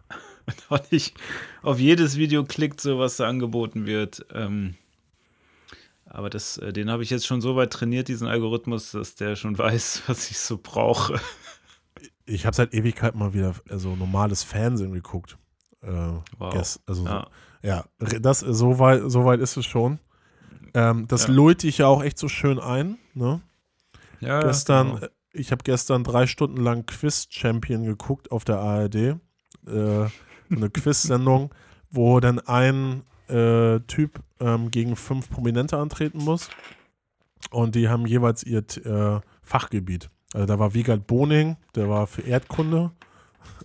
[0.47, 1.17] und auch nicht
[1.63, 4.25] auf jedes Video klickt, so was da angeboten wird.
[4.33, 4.77] Ähm,
[6.11, 9.37] aber das, äh, den habe ich jetzt schon so weit trainiert, diesen Algorithmus, dass der
[9.37, 11.21] schon weiß, was ich so brauche.
[12.27, 15.39] Ich habe seit Ewigkeit mal wieder also normales Fernsehen geguckt.
[15.83, 15.91] Äh,
[16.39, 16.55] Wow.
[16.55, 17.27] gest- also so- Ja.
[17.63, 19.99] ja, re- das so weit, so weit ist es schon.
[20.75, 21.33] Ähm, das Ja.
[21.33, 22.99] lullt dich ja auch echt so schön ein.
[23.15, 23.41] Ne?
[24.21, 25.07] Ja, gestern, genau.
[25.07, 28.95] äh, ich habe gestern drei Stunden lang Quiz Champion geguckt auf der ARD.
[28.95, 29.17] Äh,
[30.51, 31.55] eine Quiz-Sendung,
[31.91, 36.49] wo dann ein äh, Typ ähm, gegen fünf Prominente antreten muss.
[37.51, 40.11] Und die haben jeweils ihr äh, Fachgebiet.
[40.35, 42.91] Also da war Wiegald Boning, der war für Erdkunde.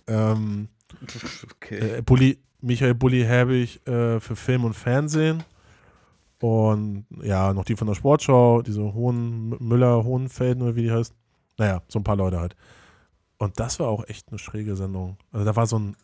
[0.06, 0.68] Ähm,
[1.56, 1.98] Okay.
[1.98, 5.42] äh, Bulli, Michael Bulli Herbig äh, für Film und Fernsehen.
[6.40, 11.14] Und ja, noch die von der Sportschau, diese Hohen Müller, Hohenfelden oder wie die heißt.
[11.58, 12.54] Naja, so ein paar Leute halt.
[13.38, 15.16] Und das war auch echt eine schräge Sendung.
[15.32, 15.96] Also da war so ein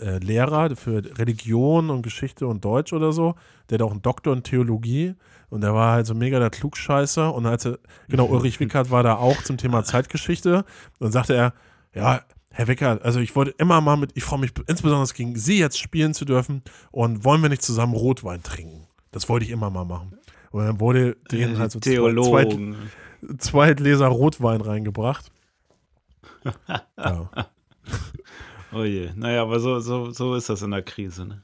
[0.00, 3.34] äh, Lehrer für Religion und Geschichte und Deutsch oder so,
[3.68, 5.14] der hat auch einen Doktor in Theologie
[5.48, 7.34] und der war halt so mega der Klugscheißer.
[7.34, 10.64] Und als er, genau, Ulrich Wickert war da auch zum Thema Zeitgeschichte.
[10.98, 11.52] Dann sagte er,
[11.94, 15.58] ja, Herr Wickert, also ich wollte immer mal mit, ich freue mich insbesondere gegen Sie
[15.58, 18.86] jetzt spielen zu dürfen und wollen wir nicht zusammen Rotwein trinken?
[19.12, 20.18] Das wollte ich immer mal machen.
[20.50, 22.76] Und dann wurde denen halt so zwei, zwei, Theologen.
[23.38, 25.30] zwei Gläser Rotwein reingebracht.
[26.96, 27.30] ja.
[28.72, 29.10] Oh je.
[29.14, 31.24] Naja, aber so, so, so ist das in der Krise.
[31.26, 31.42] Ne?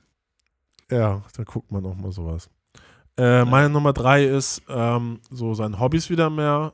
[0.91, 2.51] ja, da guckt man auch mal sowas.
[3.17, 6.73] Äh, meine Nummer drei ist, ähm, so seinen Hobbys wieder mehr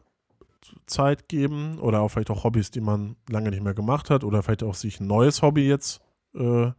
[0.87, 4.43] Zeit geben oder auch vielleicht auch Hobbys, die man lange nicht mehr gemacht hat oder
[4.43, 6.01] vielleicht auch sich ein neues Hobby jetzt
[6.35, 6.71] äh,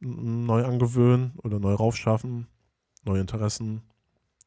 [0.00, 2.46] neu angewöhnen oder neu raufschaffen,
[3.04, 3.82] neue Interessen.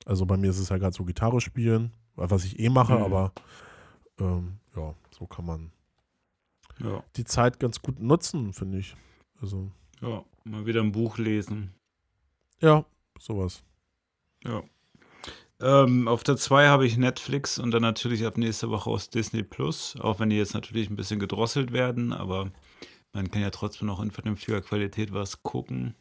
[0.06, 3.04] Also bei mir ist es ja gerade so Gitarre spielen, was ich eh mache, Mhm.
[3.04, 3.32] aber
[4.20, 5.72] ähm, ja, so kann man
[6.84, 8.96] Ja, die Zeit ganz gut nutzen, finde ich.
[9.42, 9.72] Also
[10.02, 11.74] ja, mal wieder ein Buch lesen.
[12.62, 12.86] ja,
[13.20, 13.64] sowas.
[14.44, 14.64] Ja.
[15.62, 19.44] Ähm, auf der 2 habe ich Netflix und dann natürlich ab nächste Woche aus Disney
[19.44, 22.52] Plus, auch wenn die jetzt natürlich ein bisschen gedrosselt werden, aber
[23.12, 25.96] man kann ja trotzdem noch in vernünftiger Qualität was gucken.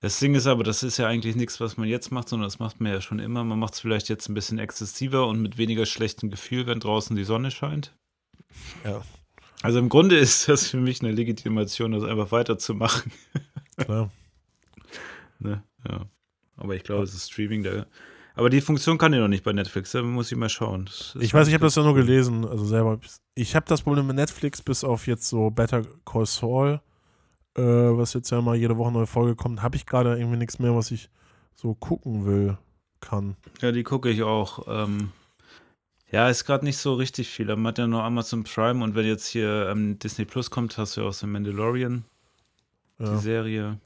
[0.00, 2.60] Das Ding ist aber, das ist ja eigentlich nichts, was man jetzt macht, sondern das
[2.60, 3.42] macht man ja schon immer.
[3.42, 7.16] Man macht es vielleicht jetzt ein bisschen exzessiver und mit weniger schlechtem Gefühl, wenn draußen
[7.16, 7.96] die Sonne scheint.
[8.84, 9.02] Ja.
[9.62, 13.12] Also im Grunde ist das für mich eine Legitimation, das einfach weiterzumachen.
[13.76, 14.10] Klar.
[15.38, 15.62] Ne?
[15.88, 16.06] Ja.
[16.56, 17.86] Aber ich glaube, es ist Streaming da.
[18.34, 20.88] Aber die Funktion kann ich noch nicht bei Netflix, da muss ich mal schauen.
[21.18, 23.00] Ich weiß, ich habe das ja nur gelesen, also selber.
[23.34, 26.80] Ich habe das Problem mit Netflix bis auf jetzt so Better Call Saul,
[27.56, 30.36] äh, was jetzt ja mal jede Woche eine neue Folge kommt, habe ich gerade irgendwie
[30.36, 31.10] nichts mehr, was ich
[31.56, 32.56] so gucken will,
[33.00, 33.36] kann.
[33.60, 34.66] Ja, die gucke ich auch.
[34.68, 35.10] Ähm,
[36.10, 37.46] ja, ist gerade nicht so richtig viel.
[37.46, 40.96] Man hat ja nur Amazon Prime und wenn jetzt hier ähm, Disney Plus kommt, hast
[40.96, 42.04] du ja auch so Mandalorian,
[42.98, 43.80] die Ja, Serie.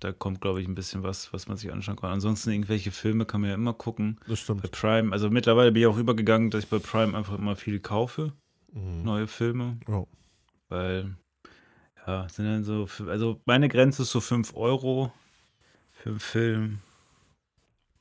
[0.00, 2.10] Da kommt, glaube ich, ein bisschen was, was man sich anschauen kann.
[2.10, 4.18] Ansonsten irgendwelche Filme kann man ja immer gucken.
[4.26, 4.62] das stimmt.
[4.62, 7.80] Bei Prime, also mittlerweile bin ich auch übergegangen, dass ich bei Prime einfach immer viel
[7.80, 8.32] kaufe,
[8.72, 9.04] Mhm.
[9.04, 9.78] neue Filme.
[9.86, 10.04] Ja.
[10.68, 11.14] Weil,
[12.06, 15.12] ja, sind dann so, also meine Grenze ist so 5 Euro
[15.92, 16.78] für einen Film.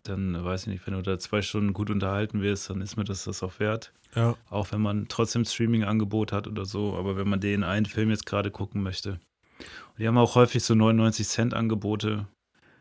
[0.04, 3.06] Dann weiß ich nicht, wenn du da zwei Stunden gut unterhalten wirst, dann ist mir
[3.06, 3.94] das das auch wert.
[4.16, 8.10] Ja, Auch wenn man trotzdem Streaming-Angebot hat oder so, aber wenn man den einen Film
[8.10, 9.12] jetzt gerade gucken möchte.
[9.12, 12.28] Und die haben auch häufig so 99 Cent Angebote,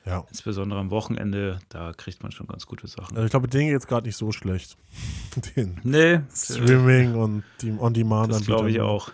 [0.05, 0.25] ja.
[0.29, 3.17] insbesondere am Wochenende, da kriegt man schon ganz gute Sachen.
[3.17, 4.77] Also ich glaube, den jetzt gerade nicht so schlecht.
[5.57, 9.11] Den Nee, Streaming und die On-Demand das glaube ich auch.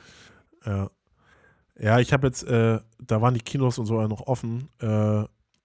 [0.64, 0.90] Ja.
[1.78, 4.68] Ja, ich habe jetzt, äh, da waren die Kinos und so noch offen.
[4.80, 5.20] Äh,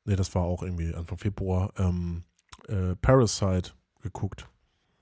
[0.05, 1.73] nee, das war auch irgendwie Anfang Februar.
[1.77, 2.23] Ähm,
[2.67, 4.47] äh, Parasite geguckt.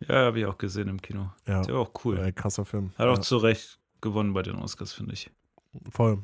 [0.08, 1.30] Ja, habe ich auch gesehen im Kino.
[1.48, 2.18] Ja, Der war auch cool.
[2.20, 2.92] äh, krasser Film.
[2.98, 5.30] Hat auch ja, zu Recht gewonnen bei den Oscars, finde ich.
[5.90, 6.20] voll.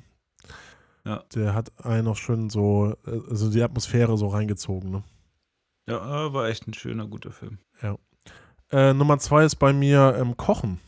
[1.05, 1.23] Ja.
[1.35, 4.89] Der hat einen noch schön so, äh, also die Atmosphäre so reingezogen.
[4.91, 5.03] Ne?
[5.87, 7.59] Ja, äh, war echt ein schöner, guter Film.
[8.69, 10.81] Äh, Nummer zwei ist bei mir ähm, Kochen.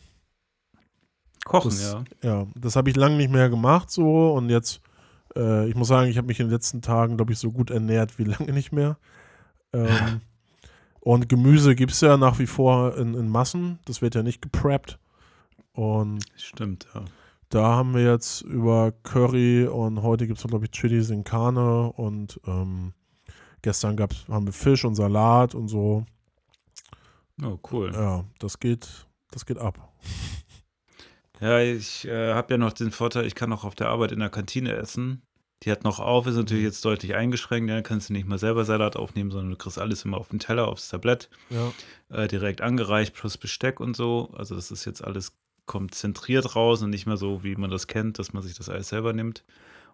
[1.46, 2.04] Kochen, Das- ja.
[2.22, 4.82] Ja, das habe ich lange nicht mehr gemacht so und jetzt,
[5.38, 7.70] äh, ich muss sagen, ich habe mich in den letzten Tagen, glaube ich, so gut
[7.72, 8.98] ernährt wie lange nicht mehr.
[9.72, 10.20] Ähm,
[11.00, 14.42] und Gemüse gibt es ja nach wie vor in, in Massen, das wird ja nicht
[14.42, 15.00] gepreppt.
[15.74, 17.06] Und Stimmt, ja.
[17.50, 21.92] da haben wir jetzt über Curry und heute gibt es, glaube ich, Chilis in Karne
[21.94, 22.94] und ähm,
[23.62, 26.06] gestern gab's, haben wir Fisch und Salat und so.
[27.42, 27.92] Oh, cool.
[27.94, 29.90] Ja, das geht, das geht ab.
[31.40, 34.20] Ja, ich äh, habe ja noch den Vorteil, ich kann auch auf der Arbeit in
[34.20, 35.22] der Kantine essen.
[35.64, 37.70] Die hat noch auf, ist natürlich jetzt deutlich eingeschränkt.
[37.70, 40.40] Ja, kannst du nicht mal selber Salat aufnehmen, sondern du kriegst alles immer auf den
[40.40, 41.74] Teller, aufs Tablett, Ja,
[42.10, 44.32] äh, direkt angereicht, plus Besteck und so.
[44.38, 47.86] Also das ist jetzt alles kommt zentriert raus und nicht mehr so, wie man das
[47.88, 49.44] kennt, dass man sich das alles selber nimmt.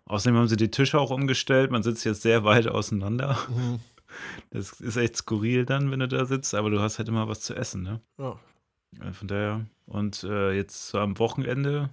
[0.05, 1.69] Außerdem haben sie die Tische auch umgestellt.
[1.71, 3.37] Man sitzt jetzt sehr weit auseinander.
[3.49, 3.79] mhm.
[4.51, 7.41] Das ist echt skurril dann, wenn du da sitzt, aber du hast halt immer was
[7.41, 7.99] zu essen, ne?
[8.17, 8.39] ja.
[9.01, 9.65] Äh, Von daher.
[9.87, 11.89] Und äh, jetzt so am Wochenende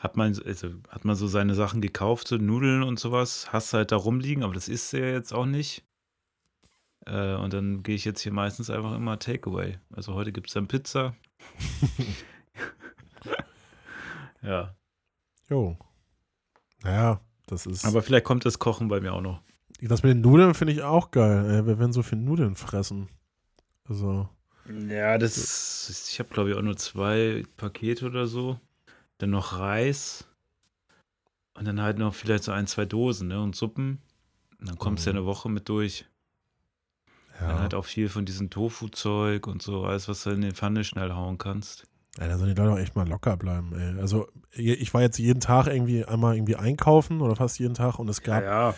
[0.00, 3.92] hat man, also hat man so seine Sachen gekauft, so Nudeln und sowas, hast halt
[3.92, 5.84] da rumliegen, aber das isst du ja jetzt auch nicht.
[7.06, 9.78] Äh, und dann gehe ich jetzt hier meistens einfach immer Takeaway.
[9.92, 11.14] Also heute gibt es dann Pizza.
[14.42, 14.74] ja.
[15.50, 15.76] Jo.
[16.82, 17.84] Naja, das ist.
[17.84, 19.42] Aber vielleicht kommt das Kochen bei mir auch noch.
[19.82, 21.44] Das mit den Nudeln finde ich auch geil.
[21.44, 21.66] Ey.
[21.66, 23.08] Wir werden so viel Nudeln fressen.
[23.86, 24.28] Also,
[24.88, 28.58] Ja, das ist, ich habe glaube ich auch nur zwei Pakete oder so.
[29.20, 30.26] Dann noch Reis.
[31.54, 33.40] Und dann halt noch vielleicht so ein, zwei Dosen, ne?
[33.40, 34.00] Und Suppen.
[34.58, 35.18] Und dann kommst du ja Mhm.
[35.18, 36.06] eine Woche mit durch.
[37.38, 37.58] Dann ja.
[37.60, 41.12] halt auch viel von diesem Tofu-Zeug und so, alles, was du in die Pfanne schnell
[41.12, 41.84] hauen kannst.
[42.18, 43.98] Ey, da sollen die Leute auch echt mal locker bleiben, ey.
[44.00, 48.08] Also, ich war jetzt jeden Tag irgendwie einmal irgendwie einkaufen oder fast jeden Tag und
[48.08, 48.74] es gab, ja.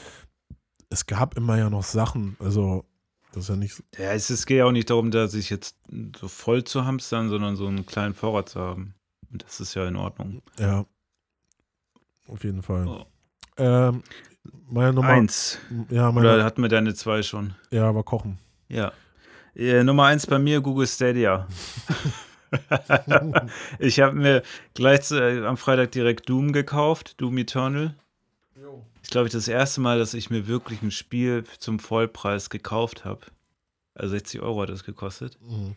[0.91, 2.37] es gab immer ja noch Sachen.
[2.39, 2.85] Also,
[3.33, 3.83] das ist ja nicht.
[3.97, 5.77] Ja, es, es geht ja auch nicht darum, da sich jetzt
[6.17, 8.95] so voll zu hamstern, sondern so einen kleinen Vorrat zu haben.
[9.33, 10.43] Und das ist ja in Ordnung.
[10.59, 10.85] Ja.
[12.29, 12.87] Auf jeden Fall.
[12.87, 13.07] Oh.
[13.57, 14.03] Ähm,
[14.69, 15.09] meine Nummer.
[15.09, 15.59] Eins.
[15.91, 17.55] Ja, meine, Oder hatten wir deine zwei schon?
[17.71, 18.39] ja, aber kochen.
[18.69, 18.93] Ja.
[19.55, 21.47] Äh, Nummer eins bei mir, Google Stadia.
[23.79, 24.43] ich habe mir
[24.75, 27.95] gleich äh, am Freitag direkt Doom gekauft, Doom Eternal.
[29.03, 33.21] Ich glaube, das erste Mal, dass ich mir wirklich ein Spiel zum Vollpreis gekauft habe.
[33.95, 35.39] Also 60 Euro hat das gekostet.
[35.43, 35.77] Mhm.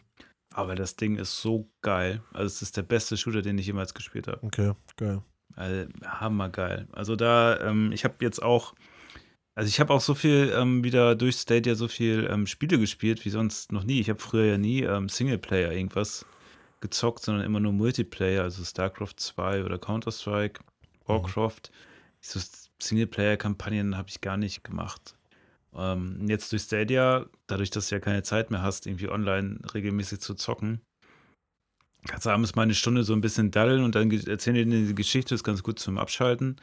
[0.56, 2.22] Aber das Ding ist so geil.
[2.32, 4.42] Also es ist der beste Shooter, den ich jemals gespielt habe.
[4.42, 5.22] Okay, geil.
[5.54, 6.88] Also, hammergeil.
[6.94, 8.74] Also da, ähm, ich habe jetzt auch,
[9.54, 13.26] also ich habe auch so viel ähm, wieder durch Stadia so viel ähm, Spiele gespielt
[13.26, 14.00] wie sonst noch nie.
[14.00, 16.26] Ich habe früher ja nie ähm, Singleplayer irgendwas
[16.80, 20.62] gezockt, sondern immer nur Multiplayer, also StarCraft 2 oder Counter-Strike,
[21.06, 21.70] Warcraft.
[22.22, 22.40] So
[22.80, 25.18] Singleplayer-Kampagnen habe ich gar nicht gemacht.
[25.78, 30.20] Ähm, jetzt durch Stadia, dadurch, dass du ja keine Zeit mehr hast, irgendwie online regelmäßig
[30.22, 30.82] zu zocken,
[32.08, 34.96] kannst du abends mal eine Stunde so ein bisschen daddeln und dann erzählen die die
[34.96, 36.58] Geschichte, ist ganz gut zum Abschalten.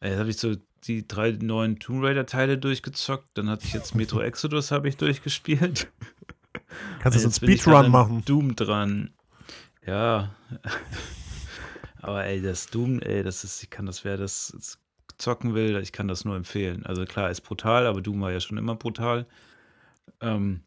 [0.00, 3.94] Äh, Jetzt habe ich so die drei neuen Tomb Raider-Teile durchgezockt, dann hatte ich jetzt
[3.94, 5.90] Metro Exodus habe ich durchgespielt.
[7.00, 8.24] Kannst du so einen Speedrun machen?
[8.24, 9.14] Doom dran.
[9.86, 10.34] Ja.
[12.02, 14.78] Aber ey, das Doom, ey, das ist, ich kann das, wer das
[15.18, 16.84] zocken will, ich kann das nur empfehlen.
[16.86, 19.26] Also klar, ist brutal, aber Doom war ja schon immer brutal.
[20.20, 20.60] Ähm,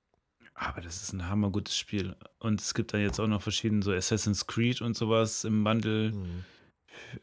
[0.54, 2.16] aber das ist ein hammergutes Spiel.
[2.40, 6.12] Und es gibt dann jetzt auch noch verschiedene, so Assassin's Creed und sowas im Bundle,
[6.12, 6.44] Mhm.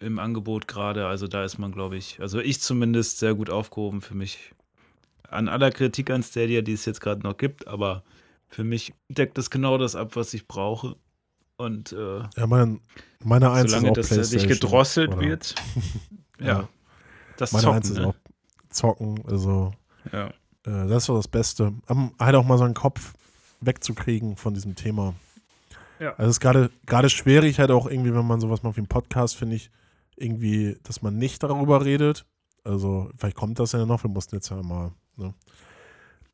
[0.00, 1.06] im Angebot gerade.
[1.06, 4.52] Also da ist man, glaube ich, also ich zumindest sehr gut aufgehoben für mich.
[5.28, 8.04] An aller Kritik an Stadia, die es jetzt gerade noch gibt, aber
[8.48, 10.94] für mich deckt es genau das ab, was ich brauche.
[11.56, 12.80] Und äh, Ja, mein,
[13.24, 15.54] meine Eins solange ist auch das nicht gedrosselt oder- wird,
[16.40, 16.68] Ja.
[17.36, 18.06] Das Meine Zocken, Eins ist ne?
[18.08, 18.14] auch
[18.70, 19.24] zocken.
[19.26, 19.72] Also,
[20.12, 20.26] ja.
[20.28, 20.32] äh,
[20.64, 21.72] das ist so das Beste.
[21.88, 23.14] Um halt auch mal so einen Kopf
[23.60, 25.14] wegzukriegen von diesem Thema.
[25.98, 26.10] Ja.
[26.10, 28.88] Also, es ist gerade gerade schwierig, halt auch irgendwie, wenn man sowas macht wie einen
[28.88, 29.70] Podcast, finde ich,
[30.16, 32.26] irgendwie, dass man nicht darüber redet.
[32.64, 34.02] Also, vielleicht kommt das ja noch.
[34.02, 34.92] Wir mussten jetzt ja mal.
[35.16, 35.34] Ne?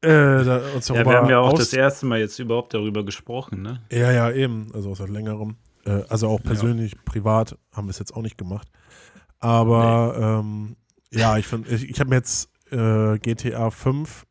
[0.03, 3.61] Äh, da, uns ja, wir haben ja auch das erste Mal jetzt überhaupt darüber gesprochen,
[3.61, 3.83] ne?
[3.91, 4.69] Ja, ja, eben.
[4.73, 5.57] Also seit längerem.
[5.85, 8.69] Äh, also auch persönlich, privat haben wir es jetzt auch nicht gemacht.
[9.41, 10.77] Aber ähm,
[11.13, 14.27] ja, ich finde, ich, ich habe mir jetzt äh, GTA 5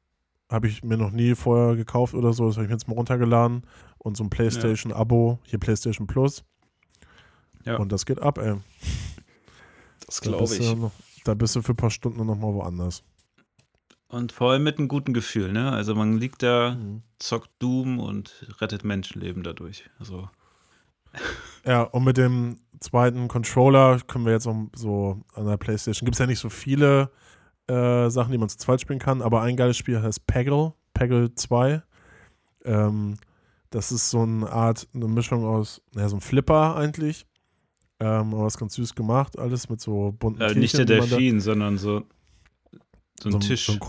[0.51, 2.47] habe ich mir noch nie vorher gekauft oder so.
[2.47, 3.63] Das habe ich mir jetzt mal runtergeladen
[3.99, 6.43] und so ein PlayStation-Abo, hier PlayStation Plus.
[7.65, 7.77] Ja.
[7.77, 8.55] Und das geht ab, ey.
[10.07, 10.75] Das Da glaube ich.
[10.75, 10.91] Noch,
[11.25, 13.03] da bist du für ein paar Stunden noch mal woanders.
[14.07, 15.71] Und vor allem mit einem guten Gefühl, ne?
[15.71, 17.03] Also man liegt da, Mhm.
[17.19, 19.88] zockt Doom und rettet Menschenleben dadurch.
[19.99, 20.30] Also,
[21.65, 26.05] Ja, und mit dem zweiten Controller können wir jetzt auch so an der Playstation.
[26.05, 27.11] Gibt es ja nicht so viele
[27.67, 31.34] äh, Sachen, die man zu zweit spielen kann, aber ein geiles Spiel heißt Peggle, Peggle
[31.36, 31.82] 2.
[32.65, 33.17] Ähm,
[33.69, 37.27] das ist so eine Art, eine Mischung aus, naja, so ein Flipper eigentlich.
[37.99, 41.09] Ähm, aber ist ganz süß gemacht, alles mit so bunten äh, nicht der Tierchen, man
[41.09, 42.03] da- Delfin, sondern so,
[43.21, 43.65] so ein Tisch.
[43.65, 43.80] So ein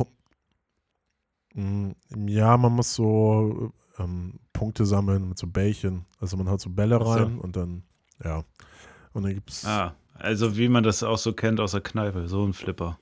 [1.54, 1.90] Mm,
[2.28, 6.04] ja, man muss so ähm, Punkte sammeln mit so Bällchen.
[6.20, 7.10] Also man haut so Bälle Ach so.
[7.12, 7.82] rein und dann,
[8.24, 8.44] ja.
[9.12, 9.64] Und dann gibt's.
[9.64, 12.98] ah, also wie man das auch so kennt aus der Kneipe, so ein Flipper.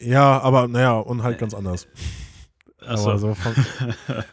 [0.00, 1.86] Ja, aber naja, und halt ganz anders.
[2.80, 3.10] Achso.
[3.10, 3.54] Aber so von,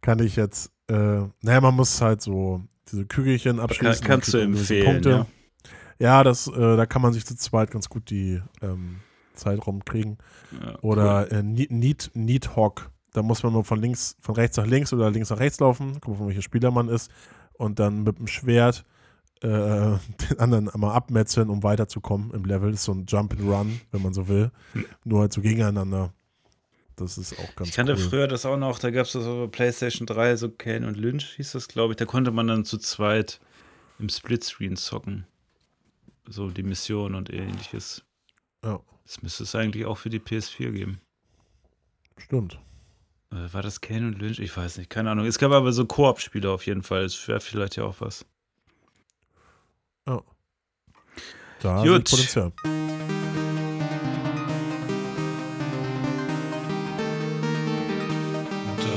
[0.00, 4.04] kann ich jetzt, äh, naja, man muss halt so diese Kügelchen abschließen.
[4.04, 5.26] Kann, kannst du empfehlen, ja.
[5.98, 8.96] Ja, das, äh, da kann man sich zu zweit ganz gut die ähm,
[9.34, 10.18] Zeit rumkriegen.
[10.52, 12.90] ja Oder äh, Need, Need, Hawk.
[13.12, 16.00] Da muss man nur von links, von rechts nach links oder links nach rechts laufen,
[16.00, 17.10] gucken, von welcher Spieler man ist.
[17.56, 18.84] Und dann mit dem Schwert
[19.42, 22.70] äh, den anderen einmal abmetzeln, um weiterzukommen im Level.
[22.70, 24.50] Das ist so ein Jump and Run, wenn man so will.
[25.04, 26.12] Nur halt so gegeneinander.
[26.96, 27.98] Das ist auch ganz Ich kannte cool.
[27.98, 31.34] früher das auch noch, da gab es das auf PlayStation 3, so Kane und Lynch
[31.36, 31.96] hieß das, glaube ich.
[31.96, 33.40] Da konnte man dann zu zweit
[33.98, 35.26] im Splitscreen zocken.
[36.28, 38.02] So die Mission und ähnliches.
[38.64, 41.00] Ja, Das müsste es eigentlich auch für die PS4 geben.
[42.16, 42.58] stimmt.
[43.34, 44.38] Äh, War das Kane und Lynch?
[44.38, 45.26] Ich weiß nicht, keine Ahnung.
[45.26, 47.02] Es gab aber so Koop-Spiele auf jeden Fall.
[47.02, 48.24] Das wäre vielleicht ja auch was.
[51.60, 52.10] Da Gut.
[52.10, 52.52] Potenzial.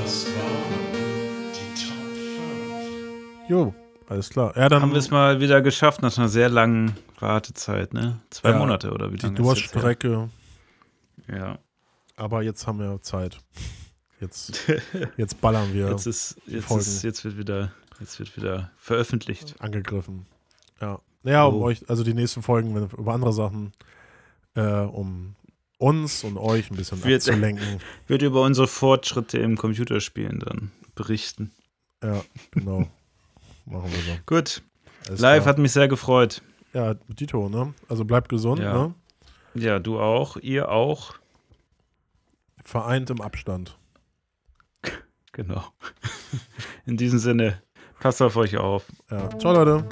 [0.04, 1.96] Das waren die Top
[3.40, 3.50] 5.
[3.50, 3.74] Jo,
[4.10, 4.54] alles klar.
[4.58, 8.20] Ja, dann Haben wir es mal wieder geschafft nach einer sehr langen Wartezeit, ne?
[8.30, 9.46] Zwei Ja, Monate oder wie die lange her?
[9.46, 10.30] Durststrecke.
[11.28, 11.60] Ja.
[12.16, 13.40] Aber jetzt haben wir Zeit.
[14.20, 14.62] Jetzt,
[15.18, 19.56] jetzt ballern wir Jetzt ist, jetzt ist, jetzt wird wieder, jetzt wird wieder veröffentlicht.
[19.60, 20.26] angegriffen.
[20.82, 21.00] Ja.
[21.24, 21.66] Naja, um Oh.
[21.66, 23.74] euch, also die nächsten Folgen wenn, über andere Sachen,
[24.56, 25.36] äh, um
[25.78, 27.80] uns und euch ein bisschen Wird- abzulenken.
[28.08, 31.52] Wird über unsere Fortschritte im Computerspielen dann berichten.
[32.04, 32.88] Ja, genau.
[33.66, 34.20] Machen wir so.
[34.26, 34.64] Gut.
[35.08, 35.54] Alles Live klar.
[35.54, 36.42] hat mich sehr gefreut.
[36.74, 37.74] Ja, Dito, ne?
[37.90, 38.74] Also bleibt gesund, Ja.
[38.74, 38.94] ne?
[39.56, 41.16] Ja, du auch, ihr auch.
[42.64, 43.78] Vereint im Abstand.
[45.38, 45.64] Genau.
[46.88, 47.62] In diesem Sinne,
[48.00, 48.86] passt auf euch auf.
[49.12, 49.30] Ja.
[49.38, 49.86] Ciao, Leute.